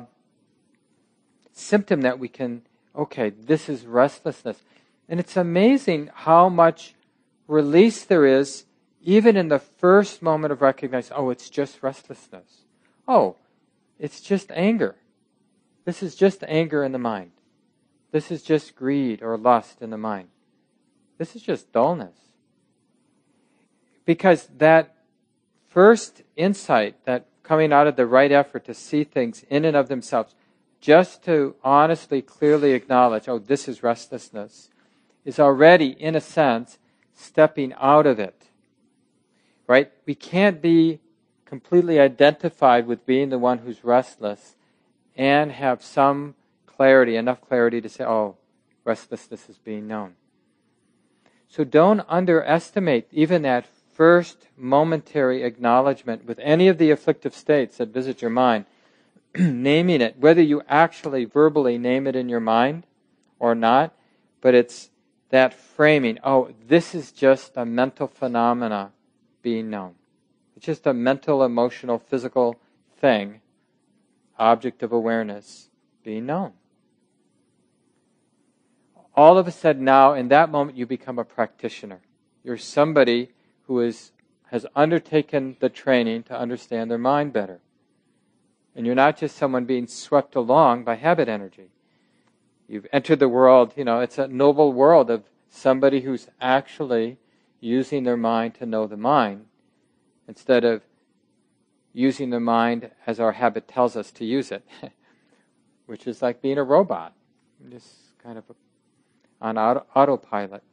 [1.51, 2.61] symptom that we can.
[2.97, 4.63] Okay, this is restlessness,
[5.09, 6.95] and it's amazing how much
[7.47, 8.65] release there is,
[9.01, 11.15] even in the first moment of recognizing.
[11.15, 12.65] Oh, it's just restlessness.
[13.07, 13.35] Oh,
[13.99, 14.95] it's just anger.
[15.83, 17.31] This is just anger in the mind.
[18.11, 20.29] This is just greed or lust in the mind.
[21.17, 22.17] This is just dullness.
[24.05, 24.95] Because that
[25.67, 29.87] first insight, that coming out of the right effort to see things in and of
[29.87, 30.33] themselves,
[30.85, 34.69] just to honestly, clearly acknowledge, oh, this is restlessness,
[35.25, 36.77] is already, in a sense,
[37.15, 38.49] stepping out of it.
[39.65, 39.91] Right?
[40.05, 40.99] We can't be
[41.43, 44.55] completely identified with being the one who's restless
[45.15, 46.35] and have some
[46.67, 48.37] clarity, enough clarity to say, oh,
[48.83, 50.13] restlessness is being known.
[51.47, 57.89] So don't underestimate even that first momentary acknowledgement with any of the afflictive states that
[57.89, 58.65] visit your mind,
[59.39, 62.85] naming it, whether you actually verbally name it in your mind
[63.39, 63.93] or not,
[64.41, 64.89] but it's
[65.29, 68.91] that framing, oh, this is just a mental phenomena
[69.41, 69.95] being known.
[70.55, 72.57] It's just a mental, emotional, physical
[72.97, 73.41] thing,
[74.39, 75.69] object of awareness
[76.03, 76.53] being known.
[79.15, 82.01] All of a sudden, now, in that moment, you become a practitioner.
[82.43, 83.31] You're somebody
[83.63, 84.11] who is,
[84.51, 87.59] has undertaken the training to understand their mind better.
[88.75, 91.69] And you're not just someone being swept along by habit energy.
[92.67, 97.17] You've entered the world, you know, it's a noble world of somebody who's actually
[97.61, 99.45] using their mind to know the mind
[100.27, 100.81] instead of
[101.93, 104.67] using the mind as our habit tells us to use it,
[105.85, 107.13] which is like being a robot,
[107.69, 108.43] just kind of
[109.39, 110.63] on auto- autopilot.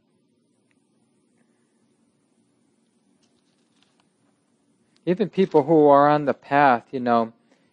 [5.05, 7.33] even people who are on the path, you know,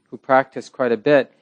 [0.10, 1.34] who practice quite a bit,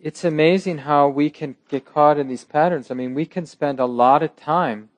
[0.00, 2.90] it's amazing how we can get caught in these patterns.
[2.90, 4.90] I mean, we can spend a lot of time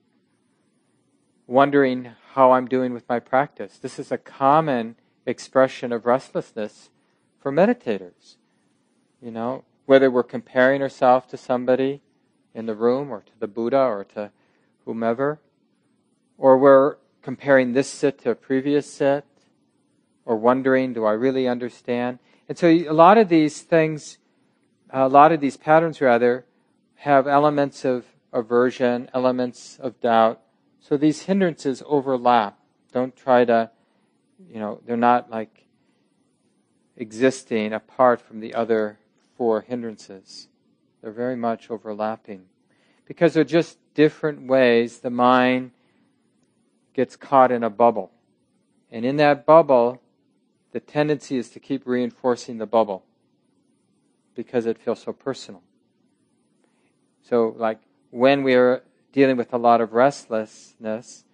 [1.46, 3.78] wondering how I'm doing with my practice.
[3.78, 6.90] This is a common expression of restlessness
[7.38, 8.36] for meditators.
[9.22, 12.02] You know, whether we're comparing ourselves to somebody
[12.54, 14.30] in the room or to the Buddha or to
[14.84, 15.38] whomever,
[16.36, 19.24] or we're comparing this sit to a previous sit,
[20.24, 22.18] or wondering, do I really understand?
[22.48, 24.18] And so a lot of these things,
[24.90, 26.46] a lot of these patterns rather,
[26.96, 30.40] have elements of aversion, elements of doubt.
[30.80, 32.58] So these hindrances overlap.
[32.92, 33.70] Don't try to,
[34.50, 35.66] you know, they're not like
[36.96, 38.98] existing apart from the other
[39.36, 40.48] four hindrances.
[41.02, 42.46] They're very much overlapping.
[43.06, 45.72] Because they're just different ways the mind
[46.94, 48.10] gets caught in a bubble.
[48.90, 50.00] And in that bubble,
[50.72, 53.04] the tendency is to keep reinforcing the bubble
[54.34, 55.62] because it feels so personal.
[57.22, 61.24] So, like when we are dealing with a lot of restlessness,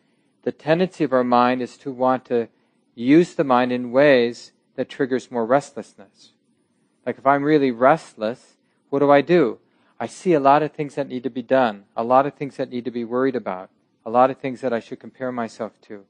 [0.42, 2.48] the tendency of our mind is to want to
[2.94, 6.32] use the mind in ways that triggers more restlessness.
[7.04, 8.54] Like if I'm really restless,
[8.90, 9.58] what do I do?
[9.98, 12.56] I see a lot of things that need to be done, a lot of things
[12.56, 13.70] that need to be worried about,
[14.04, 16.04] a lot of things that I should compare myself to.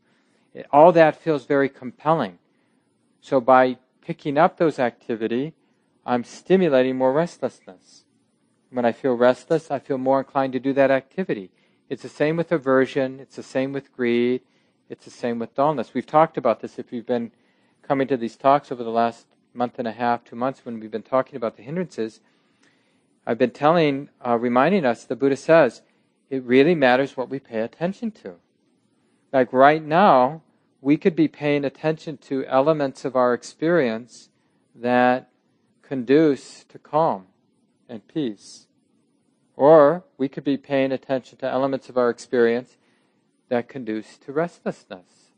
[0.70, 2.38] All that feels very compelling.
[3.24, 5.54] So by picking up those activity,
[6.04, 8.04] I'm stimulating more restlessness.
[8.68, 11.50] When I feel restless, I feel more inclined to do that activity.
[11.88, 14.42] It's the same with aversion, it's the same with greed,
[14.90, 15.94] it's the same with dullness.
[15.94, 17.30] We've talked about this if you've been
[17.80, 20.90] coming to these talks over the last month and a half, two months, when we've
[20.90, 22.20] been talking about the hindrances.
[23.26, 25.80] I've been telling, uh, reminding us, the Buddha says,
[26.28, 28.34] it really matters what we pay attention to.
[29.32, 30.42] Like right now,
[30.84, 34.28] we could be paying attention to elements of our experience
[34.74, 35.30] that
[35.80, 37.24] conduce to calm
[37.88, 38.66] and peace.
[39.56, 42.76] Or we could be paying attention to elements of our experience
[43.48, 45.30] that conduce to restlessness.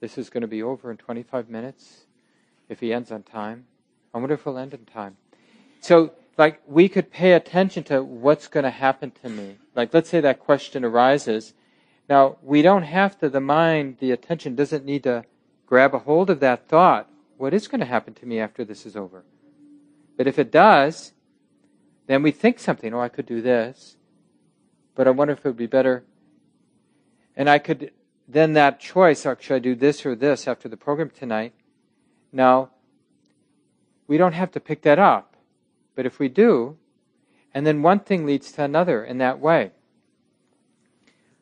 [0.00, 2.06] This is going to be over in 25 minutes
[2.68, 3.66] if he ends on time.
[4.12, 5.16] I wonder if he'll end on time.
[5.80, 9.58] So, like, we could pay attention to what's going to happen to me.
[9.76, 11.54] Like, let's say that question arises.
[12.08, 15.24] Now, we don't have to, the mind, the attention doesn't need to
[15.66, 17.08] grab a hold of that thought.
[17.36, 19.24] What is going to happen to me after this is over?
[20.16, 21.12] But if it does,
[22.06, 22.94] then we think something.
[22.94, 23.96] Oh, I could do this.
[24.94, 26.04] But I wonder if it would be better.
[27.36, 27.90] And I could,
[28.26, 31.52] then that choice, or should I do this or this after the program tonight?
[32.32, 32.70] Now,
[34.06, 35.36] we don't have to pick that up.
[35.94, 36.76] But if we do,
[37.52, 39.72] and then one thing leads to another in that way.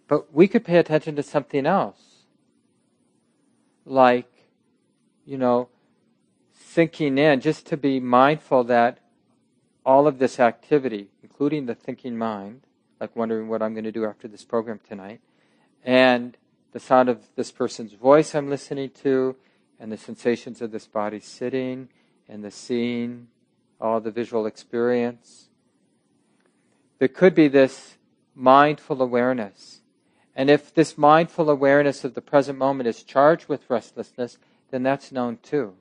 [0.06, 2.24] But we could pay attention to something else.
[3.86, 4.30] Like,
[5.24, 5.68] you know,
[6.52, 8.98] sinking in, just to be mindful that
[9.84, 12.62] all of this activity, including the thinking mind,
[13.00, 15.20] like wondering what I'm going to do after this program tonight,
[15.84, 16.36] and
[16.72, 19.36] the sound of this person's voice I'm listening to,
[19.78, 21.88] and the sensations of this body sitting,
[22.28, 23.28] and the seeing,
[23.80, 25.48] all the visual experience.
[26.98, 27.98] There could be this
[28.34, 29.80] mindful awareness.
[30.36, 34.38] And if this mindful awareness of the present moment is charged with restlessness,
[34.70, 35.74] then that's known too.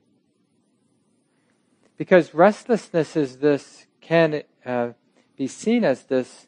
[1.96, 4.90] Because restlessness is this, can uh,
[5.36, 6.46] be seen as this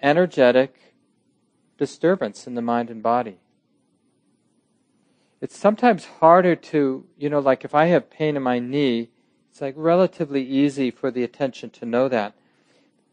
[0.00, 0.94] energetic
[1.78, 3.38] disturbance in the mind and body.
[5.40, 9.10] It's sometimes harder to, you know, like if I have pain in my knee,
[9.50, 12.34] it's like relatively easy for the attention to know that.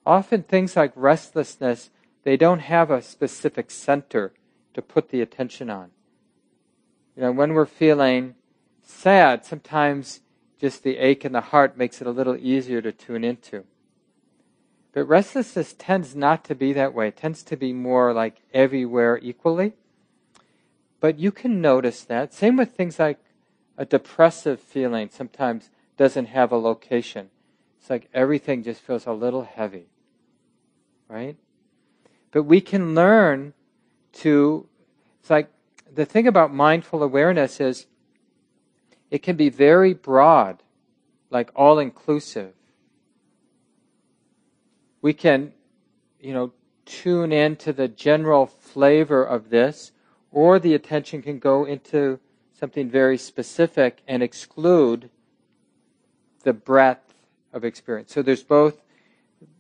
[0.06, 1.90] Often things like restlessness,
[2.24, 4.34] they don't have a specific center
[4.74, 5.92] to put the attention on.
[7.16, 8.36] You know, when we're feeling
[8.84, 10.22] sad, sometimes
[10.60, 13.66] just the ache in the heart makes it a little easier to tune into.
[14.92, 17.10] But restlessness tends not to be that way.
[17.10, 19.74] It tends to be more like everywhere equally.
[21.00, 22.34] But you can notice that.
[22.34, 23.20] Same with things like
[23.78, 27.30] a depressive feeling sometimes doesn't have a location.
[27.80, 29.86] It's like everything just feels a little heavy.
[31.08, 31.38] Right?
[32.32, 33.54] But we can learn
[34.14, 34.68] to,
[35.20, 35.52] it's like
[35.92, 37.88] the thing about mindful awareness is
[39.10, 40.62] it can be very broad,
[41.30, 42.54] like all inclusive.
[45.02, 45.54] We can,
[46.20, 46.54] you know,
[46.86, 49.92] tune into the general flavor of this,
[50.32, 52.20] or the attention can go into
[52.60, 55.10] something very specific and exclude
[56.44, 57.14] the breadth
[57.54, 58.14] of experience.
[58.14, 58.82] So there's both,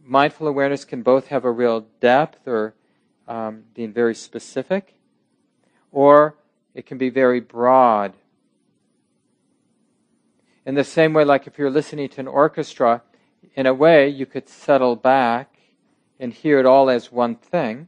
[0.09, 2.73] mindful awareness can both have a real depth or
[3.27, 4.95] um, being very specific,
[5.91, 6.35] or
[6.73, 8.13] it can be very broad
[10.69, 13.01] in the same way, like if you're listening to an orchestra,
[13.55, 15.57] in a way you could settle back
[16.19, 17.87] and hear it all as one thing,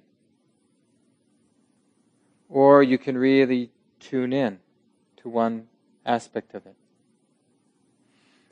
[2.49, 4.57] or you can really tune in
[5.17, 5.67] to one
[6.07, 6.75] aspect of it.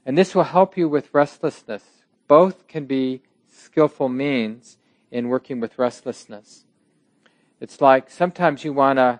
[0.05, 1.83] And this will help you with restlessness.
[2.27, 3.23] Both can be
[3.59, 4.77] skillful means
[5.11, 6.65] in working with restlessness.
[7.59, 9.19] It's like sometimes you want to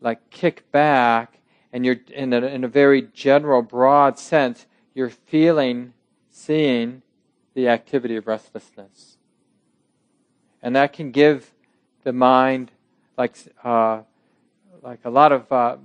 [0.00, 1.38] like kick back
[1.72, 5.94] and you're in a, in a very general, broad sense, you're feeling,
[6.30, 7.02] seeing
[7.54, 9.16] the activity of restlessness.
[10.62, 11.52] And that can give
[12.04, 12.70] the mind,
[13.16, 14.02] like, uh,
[14.82, 15.76] like a lot of, uh,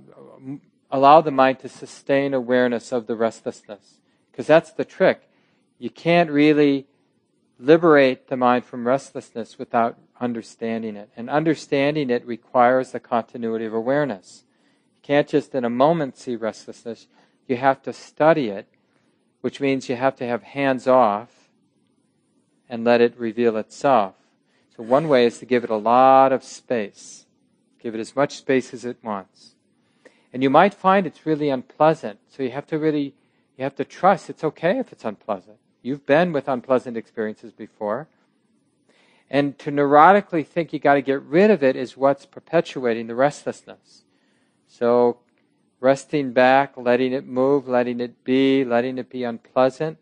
[0.90, 4.00] allow the mind to sustain awareness of the restlessness.
[4.30, 5.28] Because that's the trick.
[5.78, 6.86] You can't really
[7.58, 11.10] liberate the mind from restlessness without understanding it.
[11.16, 14.44] And understanding it requires the continuity of awareness
[14.94, 17.08] You can't just in a moment see restlessness.
[17.46, 18.68] You have to study it,
[19.40, 21.48] which means you have to have hands off
[22.68, 24.14] and let it reveal itself.
[24.76, 27.26] So, one way is to give it a lot of space,
[27.82, 29.54] give it as much space as it wants.
[30.32, 32.20] And you might find it's really unpleasant.
[32.28, 33.14] So, you have to really
[33.56, 35.58] you have to trust it's okay if it's unpleasant.
[35.82, 38.08] You've been with unpleasant experiences before.
[39.30, 43.14] And to neurotically think you got to get rid of it is what's perpetuating the
[43.14, 44.04] restlessness.
[44.66, 45.18] So
[45.80, 49.98] resting back, letting it move, letting it be, letting it be unpleasant,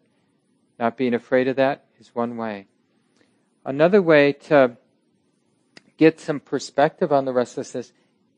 [0.78, 2.66] not being afraid of that is one way.
[3.64, 4.76] Another way to
[5.96, 7.92] get some perspective on the restlessness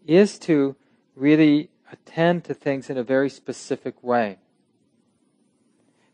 [0.07, 0.75] is to
[1.15, 4.39] really attend to things in a very specific way.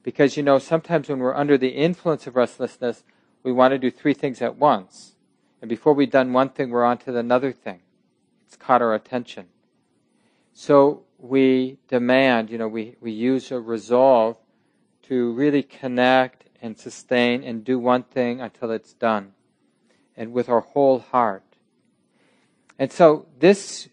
[0.04, 3.02] Because, you know, sometimes when we're under the influence of restlessness,
[3.42, 5.16] we want to do three things at once.
[5.60, 7.80] And before we've done one thing, we're on to another thing.
[8.46, 9.46] It's caught our attention.
[10.52, 14.36] So we demand, you know, we, we use a resolve
[15.04, 19.32] to really connect and sustain and do one thing until it's done.
[20.16, 21.44] And with our whole heart.
[22.78, 23.88] And so this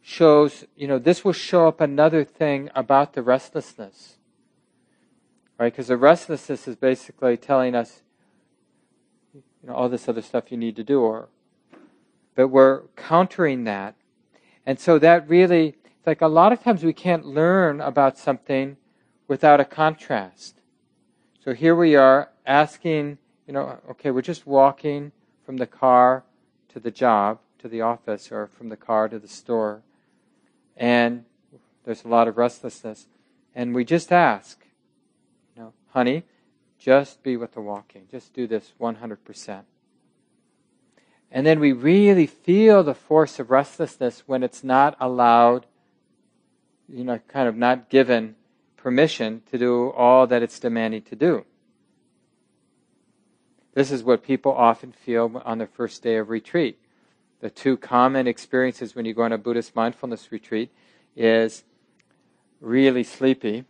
[0.00, 4.16] shows, you know, this will show up another thing about the restlessness.
[5.58, 5.72] Right?
[5.72, 8.02] Because the restlessness is basically telling us,
[9.34, 11.28] you know, all this other stuff you need to do, or,
[12.34, 13.94] but we're countering that.
[14.66, 18.76] And so that really, like a lot of times we can't learn about something
[19.28, 20.60] without a contrast.
[21.42, 25.12] So here we are asking, you know, okay, we're just walking
[25.44, 26.24] from the car
[26.70, 29.82] to the job, to the office, or from the car to the store
[30.76, 31.24] and
[31.84, 33.06] there's a lot of restlessness.
[33.54, 34.65] And we just ask,
[35.96, 36.24] honey,
[36.78, 38.06] just be with the walking.
[38.10, 39.62] Just do this 100%.
[41.30, 45.64] And then we really feel the force of restlessness when it's not allowed,
[46.86, 48.36] you know, kind of not given
[48.76, 51.46] permission to do all that it's demanding to do.
[53.72, 56.78] This is what people often feel on their first day of retreat
[57.40, 60.70] the two common experiences when you go on a Buddhist mindfulness retreat
[61.14, 61.64] is
[62.60, 63.64] really sleepy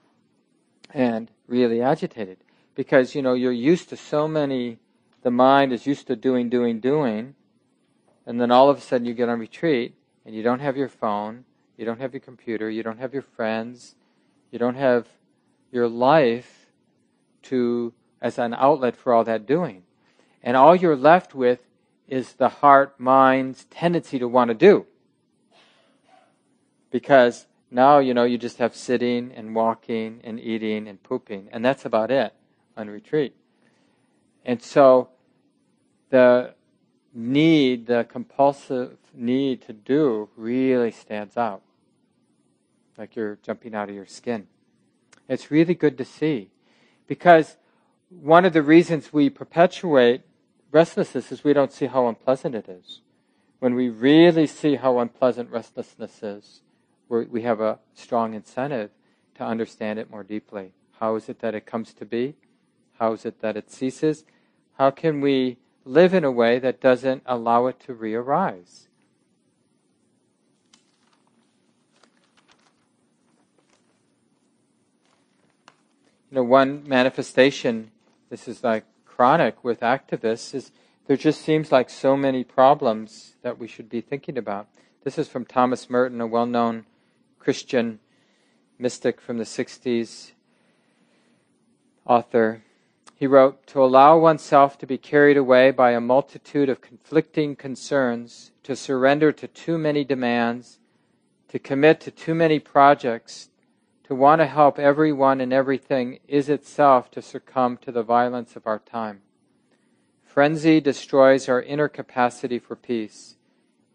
[0.95, 2.39] and really agitated.
[2.75, 4.79] Because, you know, you're used to so many,
[5.23, 7.35] the mind is used to doing, doing, doing,
[8.27, 9.95] and then all of a sudden you get on retreat
[10.25, 11.45] and you don't have your phone,
[11.77, 13.95] you don't have your computer, you don't have your friends,
[14.51, 15.07] you don't have
[15.71, 16.67] your life
[17.43, 19.85] to as an outlet for all that doing.
[20.43, 21.61] And all you're left with
[22.09, 24.87] is the heart, mind's tendency to want to do.
[26.91, 31.65] Because now, you know, you just have sitting and walking and eating and pooping, and
[31.65, 32.33] that's about it
[32.77, 33.35] on retreat.
[34.45, 35.09] And so
[36.11, 36.55] the
[37.13, 41.63] need, the compulsive need to do really stands out.
[42.97, 44.47] Like you're jumping out of your skin.
[45.29, 46.51] It's really good to see.
[47.07, 47.57] Because
[48.09, 50.23] one of the reasons we perpetuate
[50.71, 53.01] restlessness is we don't see how unpleasant it is.
[53.59, 56.61] When we really see how unpleasant restlessness is,
[57.09, 58.91] we have a strong incentive
[59.37, 60.73] to understand it more deeply.
[60.99, 62.35] How is it that it comes to be?
[62.99, 64.25] How is it that it ceases?
[64.79, 68.89] How can we live in a way that doesn't allow it to re arise?
[76.31, 77.93] You know, one manifestation,
[78.31, 80.73] this is like chronic with activists is
[81.07, 84.67] there just seems like so many problems that we should be thinking about.
[85.05, 86.85] This is from Thomas Merton, a well known
[87.47, 88.01] Christian
[88.77, 90.33] mystic from the 60s,
[92.05, 92.65] author.
[93.15, 98.51] He wrote To allow oneself to be carried away by a multitude of conflicting concerns,
[98.65, 100.81] to surrender to too many demands,
[101.47, 103.49] to commit to too many projects,
[104.09, 108.67] to want to help everyone and everything is itself to succumb to the violence of
[108.67, 109.21] our time.
[110.25, 113.37] Frenzy destroys our inner capacity for peace.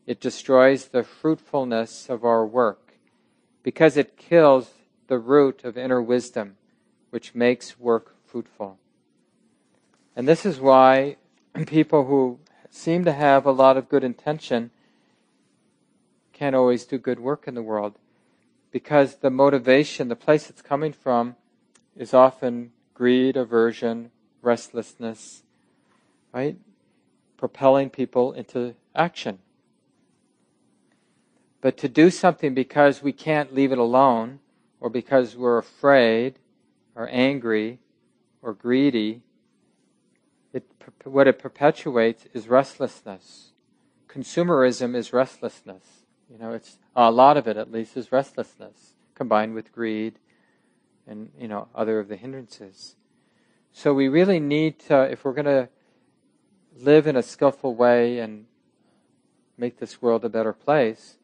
[0.08, 2.81] It destroys the fruitfulness of our work
[3.64, 4.72] because it kills
[5.08, 6.58] the root of inner wisdom,
[7.10, 8.78] which makes work fruitful.
[10.16, 11.18] And this is why
[11.68, 12.40] people who
[12.70, 14.72] seem to have a lot of good intention
[16.34, 17.96] can't always do good work in the world
[18.72, 21.36] because the motivation, the place it's coming from,
[21.96, 25.44] is often greed, aversion, restlessness,
[26.34, 26.58] right?
[27.38, 29.40] Propelling people into action.
[31.62, 34.40] But to do something because we can't leave it alone,
[34.80, 36.40] or because we're afraid,
[36.96, 37.80] or angry,
[38.42, 39.22] or greedy,
[40.52, 40.64] it,
[41.04, 43.52] what it perpetuates is restlessness.
[44.08, 45.84] Consumerism is restlessness.
[46.30, 50.16] You know, it's a lot of it, at least, is restlessness combined with greed
[51.06, 52.96] and you know other of the hindrances.
[53.74, 55.70] So we really need to, if we're going to
[56.76, 58.46] live in a skillful way and
[59.58, 61.18] make this world a better place,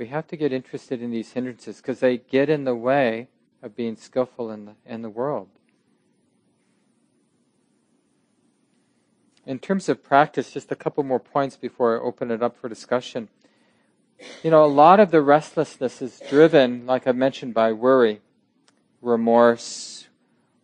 [0.00, 3.28] we have to get interested in these hindrances because they get in the way
[3.62, 5.48] of being skillful in the, in the world.
[9.46, 12.68] In terms of practice, just a couple more points before I open it up for
[12.68, 13.28] discussion
[14.42, 18.20] you know, a lot of the restlessness is driven, like I mentioned, by worry,
[19.00, 20.08] remorse,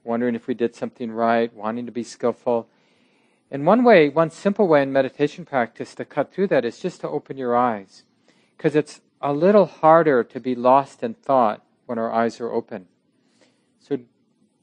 [0.04, 2.68] wondering if we did something right, wanting to be skillful.
[3.50, 7.00] And one way, one simple way in meditation practice to cut through that is just
[7.00, 8.02] to open your eyes.
[8.56, 12.86] Because it's a little harder to be lost in thought when our eyes are open.
[13.78, 13.98] So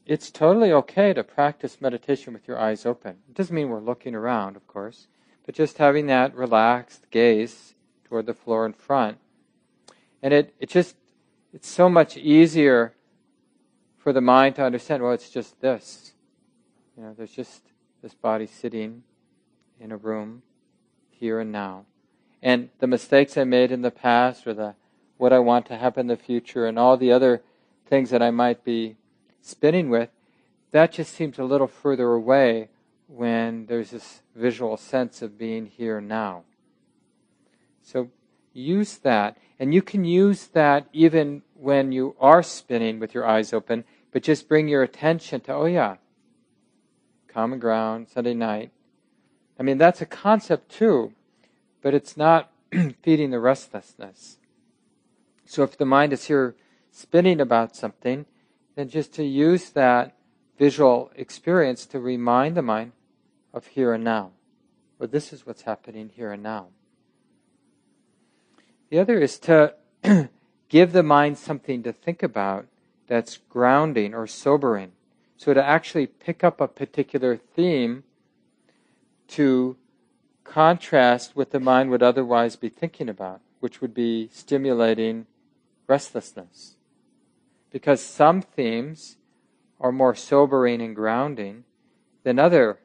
[0.06, 3.18] it's totally okay to practice meditation with your eyes open.
[3.30, 5.08] It doesn't mean we're looking around, of course,
[5.46, 7.74] but just having that relaxed gaze
[8.06, 9.18] toward the floor in front.
[10.22, 10.96] And it, it just,
[11.54, 12.94] it's so much easier
[13.98, 16.14] for the mind to understand, well, it's just this.
[16.98, 17.62] You know, there's just
[18.02, 19.04] this body sitting
[19.80, 20.44] in a room
[21.10, 21.86] here and now.
[22.44, 24.76] And the mistakes I made in the past or the
[25.18, 27.42] what I want to happen in the future and all the other
[27.88, 28.98] things that I might be
[29.42, 30.10] spinning with,
[30.72, 32.68] that just seems a little further away
[33.08, 36.44] when there's this visual sense of being here now.
[37.82, 38.10] So
[38.52, 39.38] use that.
[39.58, 44.24] And you can use that even when you are spinning with your eyes open, but
[44.24, 45.96] just bring your attention to, oh yeah,
[47.30, 48.72] common ground, Sunday night.
[49.58, 51.14] I mean, that's a concept too,
[51.84, 52.50] but it's not
[53.04, 54.40] feeding the restlessness.
[55.46, 56.56] So if the mind is here
[56.90, 58.26] spinning about something,
[58.76, 60.16] then just to use that
[60.58, 62.94] visual experience to remind the mind
[63.54, 64.32] of here and now.
[65.00, 66.68] Or this is what's happening here and now.
[68.90, 69.76] The other is to
[70.70, 72.68] give the mind something to think about
[73.08, 74.94] that's grounding or sobering.
[75.36, 78.04] So to actually pick up a particular theme
[79.30, 79.76] to
[80.44, 85.26] contrast what the mind would otherwise be thinking about, which would be stimulating
[85.88, 86.76] restlessness
[87.74, 89.18] because some themes
[89.82, 91.66] are more sobering and grounding
[92.24, 92.80] than other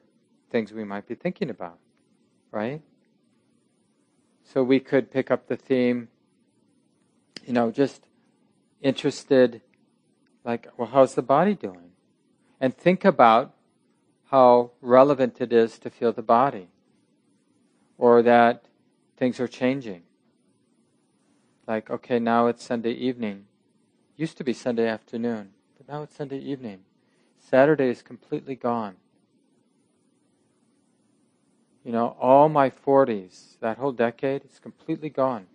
[0.51, 1.79] things we might be thinking about,
[2.51, 2.81] right?
[4.43, 6.09] So we could pick up the theme,
[7.47, 8.07] you know, just
[8.81, 9.61] interested,
[10.43, 11.91] like, well, how's the body doing?
[12.59, 13.55] And think about
[14.31, 16.69] how relevant it is to feel the body,
[17.99, 18.65] or that
[19.17, 20.03] things are changing.
[21.67, 23.45] Like, okay, now it's Sunday evening
[24.19, 26.81] Used to be Sunday afternoon, but now it's Sunday evening.
[27.39, 28.97] Saturday is completely gone.
[31.85, 35.47] You know, all my 40s, that whole decade, is completely gone.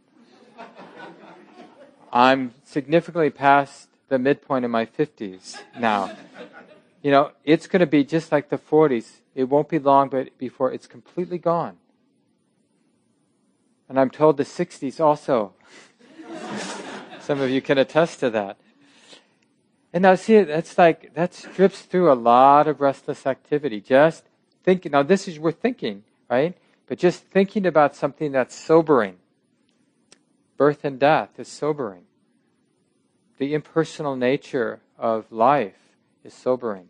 [2.14, 6.10] I'm significantly past the midpoint of my 50s now.
[7.02, 9.18] You know, it's going to be just like the 40s.
[9.36, 11.76] It won't be long but before it's completely gone.
[13.90, 15.54] And I'm told the 60s also
[17.22, 18.58] some of you can attest to that.
[19.94, 23.80] And now, see, that's like, that strips through a lot of restless activity.
[23.80, 24.24] Just
[24.64, 26.58] thinking, now this is, we're thinking, right?
[26.88, 29.18] But just thinking about something that's sobering.
[30.58, 32.04] Birth and death is sobering.
[33.38, 36.90] The impersonal nature of life is sobering.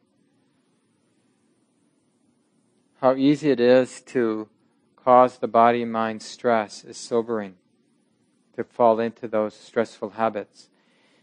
[3.01, 4.47] How easy it is to
[5.03, 7.55] cause the body mind stress is sobering
[8.55, 10.69] to fall into those stressful habits.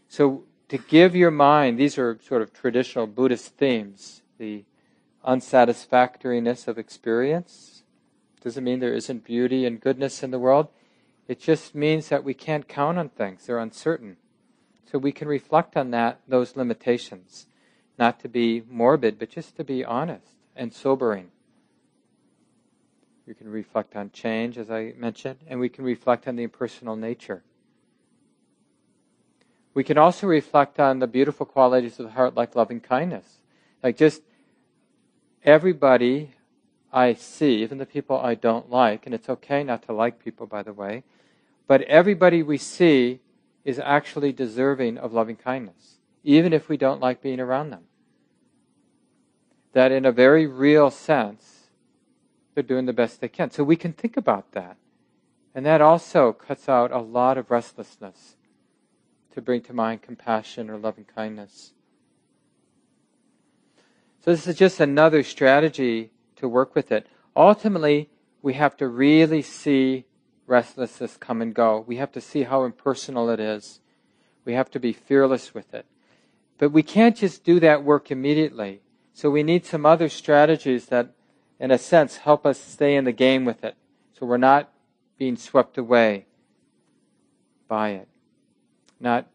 [0.07, 4.63] So, to give your mind, these are sort of traditional Buddhist themes the
[5.23, 7.83] unsatisfactoriness of experience.
[8.41, 10.69] Doesn't mean there isn't beauty and goodness in the world.
[11.27, 14.17] It just means that we can't count on things, they're uncertain.
[14.91, 17.47] So we can reflect on that, those limitations.
[17.97, 21.29] Not to be morbid, but just to be honest and sobering.
[23.31, 26.97] We can reflect on change, as I mentioned, and we can reflect on the impersonal
[26.97, 27.43] nature.
[29.73, 33.37] We can also reflect on the beautiful qualities of the heart, like loving kindness.
[33.81, 34.21] Like just
[35.45, 36.33] everybody
[36.91, 40.45] I see, even the people I don't like, and it's okay not to like people,
[40.45, 41.03] by the way,
[41.67, 43.21] but everybody we see
[43.63, 47.85] is actually deserving of loving kindness, even if we don't like being around them.
[49.71, 51.50] That in a very real sense,
[52.53, 53.51] they're doing the best they can.
[53.51, 54.77] So we can think about that.
[55.53, 58.35] And that also cuts out a lot of restlessness
[59.33, 61.73] to bring to mind compassion or loving kindness.
[64.23, 67.07] So this is just another strategy to work with it.
[67.35, 68.09] Ultimately,
[68.41, 70.05] we have to really see
[70.45, 71.83] restlessness come and go.
[71.87, 73.79] We have to see how impersonal it is.
[74.45, 75.85] We have to be fearless with it.
[76.57, 78.81] But we can't just do that work immediately.
[79.13, 81.13] So we need some other strategies that
[81.61, 83.75] in a sense, help us stay in the game with it.
[84.17, 84.73] So we're not
[85.19, 86.25] being swept away
[87.67, 88.07] by it,
[88.99, 89.27] not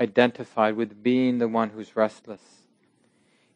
[0.00, 2.40] identified with being the one who's restless.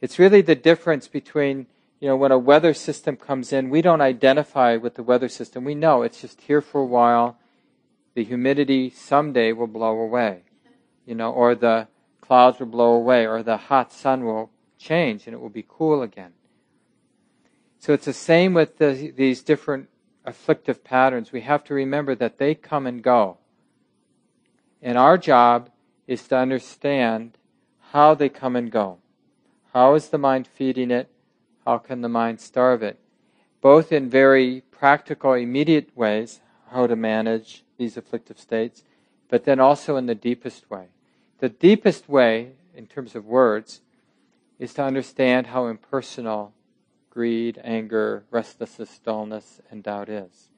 [0.00, 1.66] It's really the difference between,
[2.00, 5.64] you know, when a weather system comes in, we don't identify with the weather system.
[5.64, 7.38] We know it's just here for a while,
[8.14, 10.42] the humidity someday will blow away,
[11.06, 11.86] you know, or the
[12.20, 16.02] clouds will blow away, or the hot sun will change and it will be cool
[16.02, 16.32] again.
[17.86, 19.88] So it's the same with the, these different
[20.24, 21.30] afflictive patterns.
[21.30, 23.38] We have to remember that they come and go.
[24.82, 25.70] And our job
[26.08, 27.38] is to understand
[27.92, 28.98] how they come and go.
[29.72, 31.08] How is the mind feeding it?
[31.64, 32.98] How can the mind starve it?
[33.60, 36.40] Both in very practical, immediate ways,
[36.72, 38.82] how to manage these afflictive states,
[39.28, 40.86] but then also in the deepest way.
[41.38, 43.80] The deepest way, in terms of words,
[44.58, 46.52] is to understand how impersonal
[47.16, 50.50] greed, anger, restlessness, dullness, and doubt is.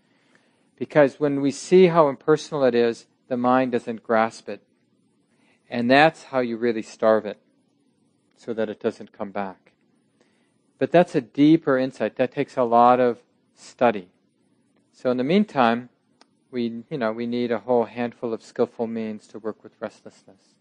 [0.76, 4.60] Because when we see how impersonal it is, the mind doesn't grasp it.
[5.70, 7.38] And that's how you really starve it,
[8.36, 9.70] so that it doesn't come back.
[10.80, 12.16] But that's a deeper insight.
[12.16, 13.18] That takes a lot of
[13.54, 14.08] study.
[14.92, 15.90] So in the meantime,
[16.50, 20.56] we, you know, we need a whole handful of skillful means to work with restlessness.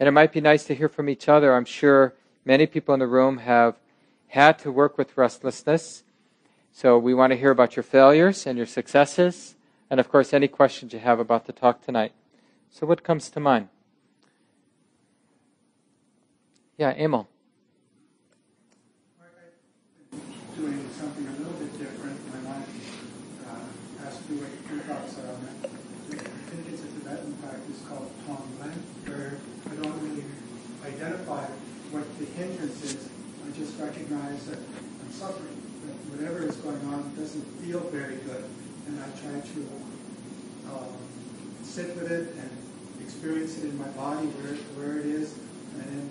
[0.00, 1.54] And it might be nice to hear from each other.
[1.54, 3.76] I'm sure many people in the room have
[4.28, 6.02] had to work with restlessness.
[6.72, 9.54] So we want to hear about your failures and your successes,
[9.88, 12.12] and of course, any questions you have about the talk tonight.
[12.70, 13.68] So, what comes to mind?
[16.76, 17.26] Yeah, Emil.
[20.56, 22.64] Doing something a little bit different, and I want
[23.48, 25.70] uh, ask you what your thoughts are on it.
[26.10, 28.76] I think it's a Tibetan practice called Tonglen,
[29.08, 29.38] where
[29.70, 30.24] I don't really
[30.84, 31.46] identify
[31.92, 33.15] what the hindrance is.
[33.46, 35.54] I just recognize that I'm suffering,
[35.86, 38.44] that whatever is going on doesn't feel very good,
[38.88, 39.60] and I try to
[40.74, 40.90] um,
[41.62, 42.50] sit with it and
[43.00, 45.38] experience it in my body where, where it is,
[45.78, 46.10] and then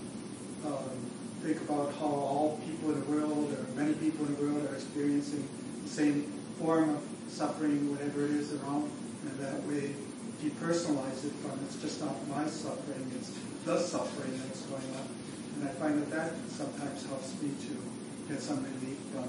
[0.65, 0.95] um,
[1.43, 4.75] think about how all people in the world, or many people in the world, are
[4.75, 5.43] experiencing
[5.83, 8.89] the same form of suffering, whatever it is around,
[9.27, 9.91] and that way
[10.39, 13.31] depersonalize it from it's just not my suffering, it's
[13.65, 15.07] the suffering that's going on.
[15.55, 19.23] And I find that that sometimes helps me to get some relief from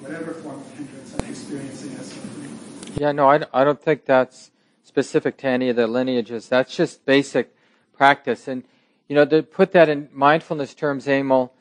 [0.00, 2.58] whatever form of hindrance I'm experiencing as suffering.
[2.96, 4.50] Yeah, no, I, I don't think that's
[4.82, 6.48] specific to any of the lineages.
[6.48, 7.54] That's just basic
[7.96, 8.48] practice.
[8.48, 8.64] And,
[9.08, 11.52] you know, to put that in mindfulness terms, Emil,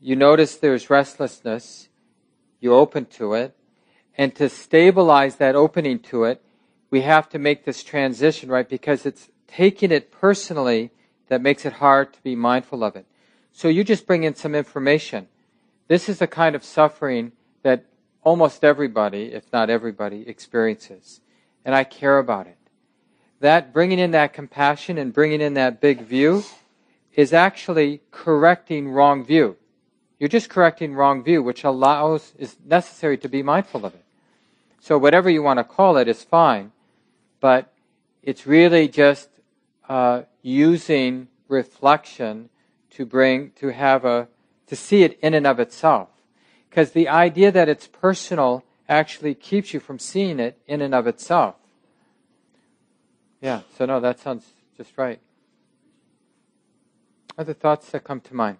[0.00, 1.88] you notice there's restlessness,
[2.60, 3.56] you open to it,
[4.18, 6.42] and to stabilize that opening to it,
[6.90, 8.68] we have to make this transition, right?
[8.68, 10.90] Because it's taking it personally
[11.28, 13.06] that makes it hard to be mindful of it.
[13.56, 15.28] So you just bring in some information.
[15.88, 17.32] This is a kind of suffering
[17.62, 17.86] that
[18.22, 21.22] almost everybody, if not everybody, experiences.
[21.64, 22.58] And I care about it.
[23.40, 26.44] That bringing in that compassion and bringing in that big view
[27.14, 29.56] is actually correcting wrong view.
[30.18, 34.04] You're just correcting wrong view, which allows, is necessary to be mindful of it.
[34.80, 36.72] So whatever you want to call it is fine,
[37.40, 37.72] but
[38.22, 39.30] it's really just
[39.88, 42.50] uh, using reflection
[42.96, 44.26] to bring, to have a,
[44.66, 46.08] to see it in and of itself.
[46.70, 51.06] Because the idea that it's personal actually keeps you from seeing it in and of
[51.06, 51.56] itself.
[53.42, 54.46] Yeah, so no, that sounds
[54.78, 55.20] just right.
[57.36, 58.56] Other thoughts that come to mind?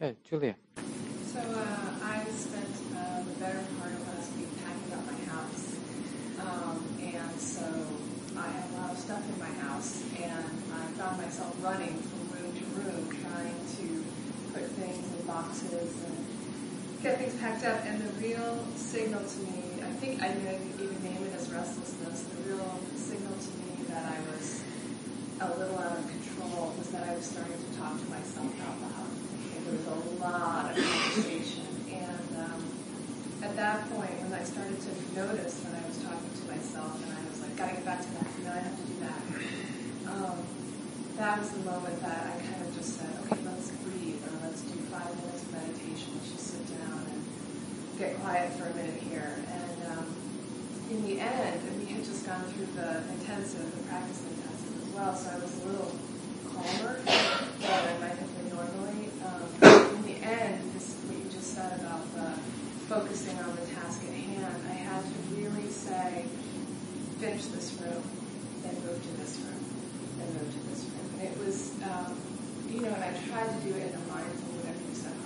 [0.00, 0.56] Hey, Julia.
[0.76, 5.76] So uh, I spent uh, the better part of last week packing up my house.
[6.40, 7.66] Um, and so
[8.36, 10.44] I have a lot of stuff in my house, and
[10.74, 12.02] I found myself running
[12.76, 14.04] room trying to
[14.52, 16.16] put things in boxes and
[17.02, 17.84] get things packed up.
[17.84, 20.32] And the real signal to me, I think I
[20.80, 24.62] even name it as restlessness, the real signal to me that I was
[25.40, 28.80] a little out of control was that I was starting to talk to myself out
[28.80, 29.12] loud.
[29.52, 31.68] And there was a lot of conversation.
[31.92, 32.64] And um,
[33.44, 37.12] at that point, when I started to notice that I was talking to myself and
[37.12, 39.20] I was like, gotta get back to that, know, I have to do that.
[40.08, 40.38] Um,
[41.18, 44.60] that was the moment that I kind of just said, okay, let's breathe, or let's
[44.62, 46.08] do five minutes of meditation.
[46.16, 47.20] Let's just sit down and
[48.00, 49.44] get quiet for a minute here.
[49.44, 50.08] And um,
[50.88, 54.88] in the end, and we had just gone through the intensive, the practice intensive as
[54.96, 55.92] well, so I was a little
[56.48, 59.12] calmer than I might have been normally.
[59.20, 59.44] Um,
[60.00, 62.32] in the end, this what you just said about the
[62.88, 66.24] focusing on the task at hand, I had to really say,
[67.20, 68.00] finish this room,
[68.62, 69.60] then move to this room,
[70.16, 71.20] then move to this room.
[71.20, 72.16] And it was, um,
[72.70, 74.55] you know, and I tried to do it in a mindful,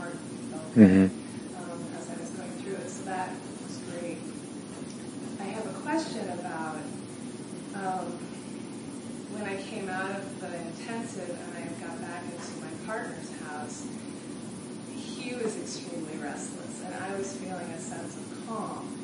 [0.00, 0.18] said,
[0.50, 1.08] felt mm-hmm.
[1.56, 2.90] um, as I was going through it.
[2.90, 3.30] So that
[3.66, 4.18] was great.
[5.40, 6.76] I have a question about
[7.74, 8.06] um,
[9.32, 13.86] when I came out of the intensive and I got back into my partner's house.
[14.94, 18.98] He was extremely restless, and I was feeling a sense of calm.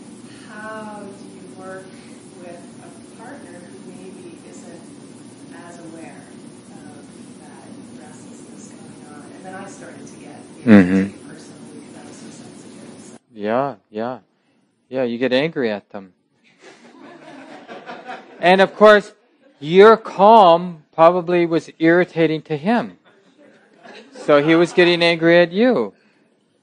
[0.48, 1.84] How do you work
[2.40, 4.10] with a partner who may
[10.66, 11.16] mm-hmm.
[13.32, 14.18] Yeah, yeah.
[14.88, 16.12] Yeah, you get angry at them.
[18.40, 19.12] and of course,
[19.60, 22.98] your calm probably was irritating to him.
[24.12, 25.94] So he was getting angry at you.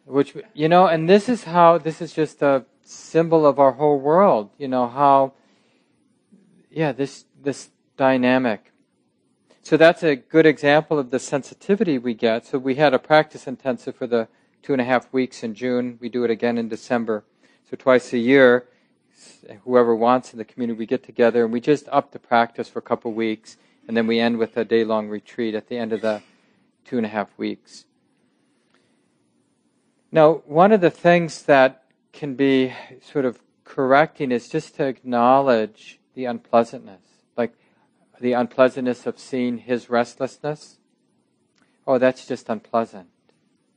[0.05, 3.97] Which, you know, and this is how, this is just a symbol of our whole
[3.97, 5.33] world, you know, how,
[6.69, 8.72] yeah, this, this dynamic.
[9.63, 12.45] So that's a good example of the sensitivity we get.
[12.45, 14.27] So we had a practice intensive for the
[14.61, 15.97] two and a half weeks in June.
[16.01, 17.23] We do it again in December.
[17.69, 18.67] So twice a year,
[19.63, 22.79] whoever wants in the community, we get together and we just up the practice for
[22.79, 23.55] a couple of weeks,
[23.87, 26.21] and then we end with a day long retreat at the end of the
[26.83, 27.85] two and a half weeks.
[30.11, 35.99] Now, one of the things that can be sort of correcting is just to acknowledge
[36.15, 37.01] the unpleasantness,
[38.23, 40.77] the unpleasantness of seeing his restlessness.
[41.85, 43.09] Oh, that's just unpleasant.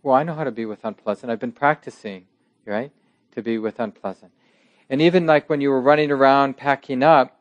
[0.05, 1.33] Well, I know how to be with unpleasant.
[1.33, 2.27] I've been practicing,
[2.65, 2.93] right,
[3.35, 4.31] to be with unpleasant.
[4.89, 7.41] And even like when you were running around packing up,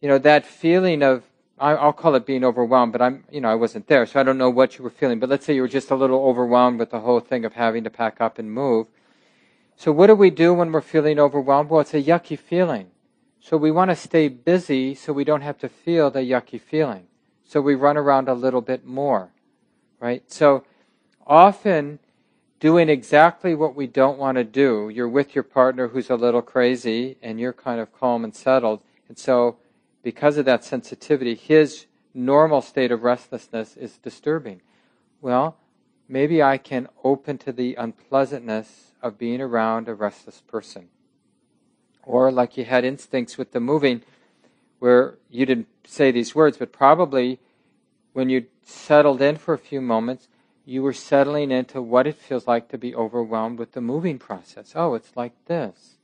[0.00, 1.24] you know, that feeling of
[1.58, 4.36] I'll call it being overwhelmed, but I'm, you know, I wasn't there, so I don't
[4.36, 5.18] know what you were feeling.
[5.18, 7.84] But let's say you were just a little overwhelmed with the whole thing of having
[7.84, 8.88] to pack up and move.
[9.74, 11.70] So what do we do when we're feeling overwhelmed?
[11.70, 12.90] Well, it's a yucky feeling.
[13.48, 17.06] So we want to stay busy so we don't have to feel the yucky feeling.
[17.44, 19.30] So we run around a little bit more,
[20.00, 20.28] right?
[20.28, 20.64] So
[21.24, 22.00] often
[22.58, 26.42] doing exactly what we don't want to do, you're with your partner who's a little
[26.42, 28.82] crazy and you're kind of calm and settled.
[29.06, 29.58] And so
[30.02, 34.60] because of that sensitivity, his normal state of restlessness is disturbing.
[35.20, 35.56] Well,
[36.08, 40.88] maybe I can open to the unpleasantness of being around a restless person.
[42.06, 44.02] Or, like you had instincts with the moving,
[44.78, 47.40] where you didn't say these words, but probably
[48.14, 50.28] when you settled in for a few moments,
[50.64, 54.72] you were settling into what it feels like to be overwhelmed with the moving process.
[54.74, 55.96] Oh, it's like this.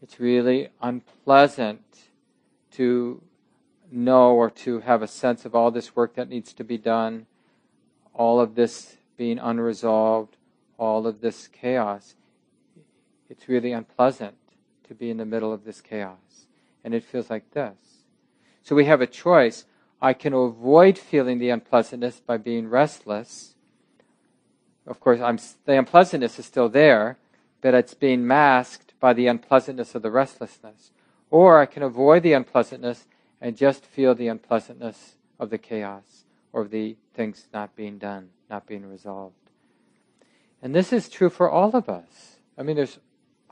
[0.00, 1.82] It's really unpleasant
[2.72, 3.20] to
[3.90, 7.26] know or to have a sense of all this work that needs to be done,
[8.14, 10.36] all of this being unresolved,
[10.78, 12.14] all of this chaos,
[13.28, 14.36] it's really unpleasant
[14.88, 16.46] to be in the middle of this chaos.
[16.84, 17.76] And it feels like this.
[18.62, 19.64] So we have a choice.
[20.00, 23.54] I can avoid feeling the unpleasantness by being restless.
[24.86, 27.18] Of course, I'm, the unpleasantness is still there,
[27.60, 30.92] but it's being masked by the unpleasantness of the restlessness.
[31.30, 33.06] Or I can avoid the unpleasantness
[33.40, 38.66] and just feel the unpleasantness of the chaos or the things not being done, not
[38.66, 39.34] being resolved.
[40.62, 42.36] And this is true for all of us.
[42.56, 42.98] I mean, there's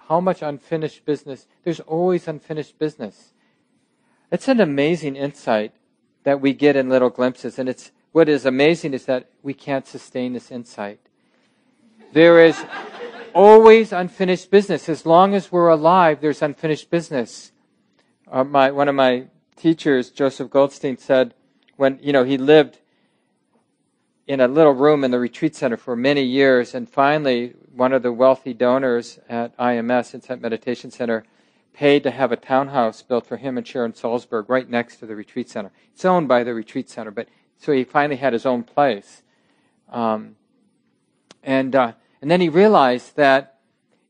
[0.09, 3.33] how much unfinished business, there's always unfinished business.
[4.31, 5.73] It's an amazing insight
[6.25, 7.59] that we get in little glimpses.
[7.59, 11.01] And it's what is amazing is that we can't sustain this insight.
[12.13, 12.65] There is
[13.35, 14.89] always unfinished business.
[14.89, 17.53] As long as we're alive, there's unfinished business
[18.31, 21.35] uh, my, one of my teachers, Joseph Goldstein, said
[21.77, 22.79] when you know he lived
[24.27, 28.03] in a little room in the retreat center for many years, and finally one of
[28.03, 31.25] the wealthy donors at IMS, Insight Meditation Center,
[31.73, 35.15] paid to have a townhouse built for him and Sharon Salzberg right next to the
[35.15, 35.71] retreat center.
[35.93, 39.23] It's owned by the retreat center, but so he finally had his own place.
[39.91, 40.37] Um,
[41.43, 43.61] and uh, and then he realized that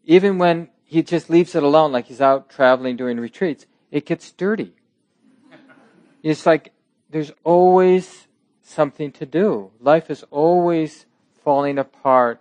[0.05, 4.31] even when he just leaves it alone, like he's out traveling doing retreats, it gets
[4.31, 4.73] dirty.
[6.23, 6.73] It's like
[7.11, 8.27] there's always
[8.67, 9.71] something to do.
[9.81, 11.07] Life is always
[11.45, 12.41] falling apart.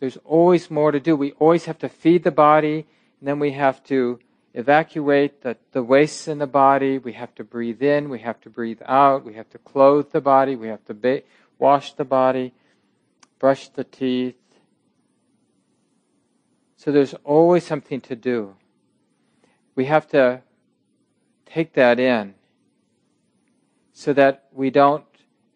[0.00, 1.14] There's always more to do.
[1.14, 2.86] We always have to feed the body,
[3.20, 4.18] and then we have to
[4.54, 6.98] evacuate the, the wastes in the body.
[6.98, 8.08] We have to breathe in.
[8.08, 9.24] We have to breathe out.
[9.24, 10.56] We have to clothe the body.
[10.56, 11.22] We have to ba-
[11.58, 12.54] wash the body,
[13.38, 14.36] brush the teeth.
[16.78, 18.56] So there's always something to do.
[19.74, 20.42] We have to
[21.44, 22.34] take that in
[23.92, 25.04] so that we don't,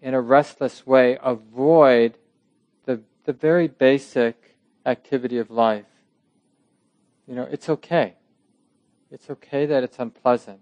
[0.03, 2.17] in a restless way, avoid
[2.87, 5.85] the, the very basic activity of life.
[7.27, 8.15] You know, it's okay.
[9.11, 10.61] It's okay that it's unpleasant.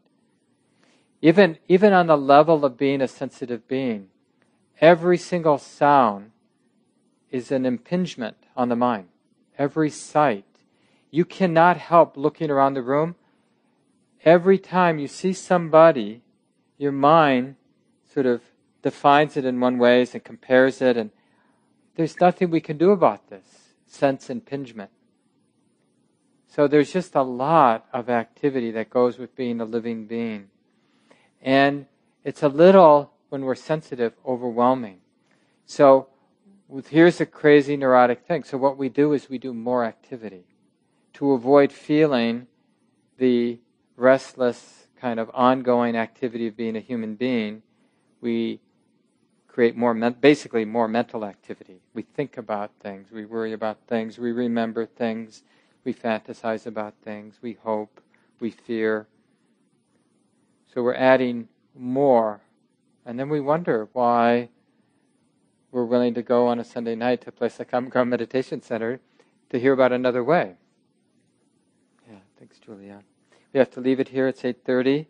[1.21, 4.09] Even, even on the level of being a sensitive being,
[4.81, 6.31] every single sound
[7.31, 9.09] is an impingement on the mind.
[9.57, 10.45] Every sight.
[11.11, 13.17] You cannot help looking around the room
[14.25, 16.23] every time you see somebody,
[16.77, 17.57] your mind
[18.13, 18.43] sort of
[18.91, 21.11] defines it in one way and compares it, and
[21.95, 23.49] there's nothing we can do about this
[23.87, 24.91] sense impingement.
[26.47, 30.49] So there's just a lot of activity that goes with being a living being.
[31.43, 31.87] And
[32.25, 35.01] it's a little, when we're sensitive, overwhelming.
[35.67, 36.09] So
[36.89, 38.45] here's a crazy neurotic thing.
[38.45, 40.45] So what we do is we do more activity
[41.15, 42.47] to avoid feeling
[43.19, 43.59] the
[43.97, 47.63] restless kind of ongoing activity of being a human being.
[48.21, 48.61] We
[49.59, 51.81] create more, basically more mental activity.
[51.93, 55.43] We think about things, we worry about things, we remember things,
[55.83, 58.01] we fantasize about things, we hope,
[58.39, 59.09] we fear.
[60.73, 62.41] So we're adding more.
[63.05, 64.51] And then we wonder why
[65.73, 69.01] we're willing to go on a Sunday night to a place like Common Meditation Center
[69.51, 70.55] to hear about another way.
[72.09, 73.03] Yeah, thanks, Julia.
[73.53, 74.29] We have to leave it here.
[74.29, 75.07] It's 8.30.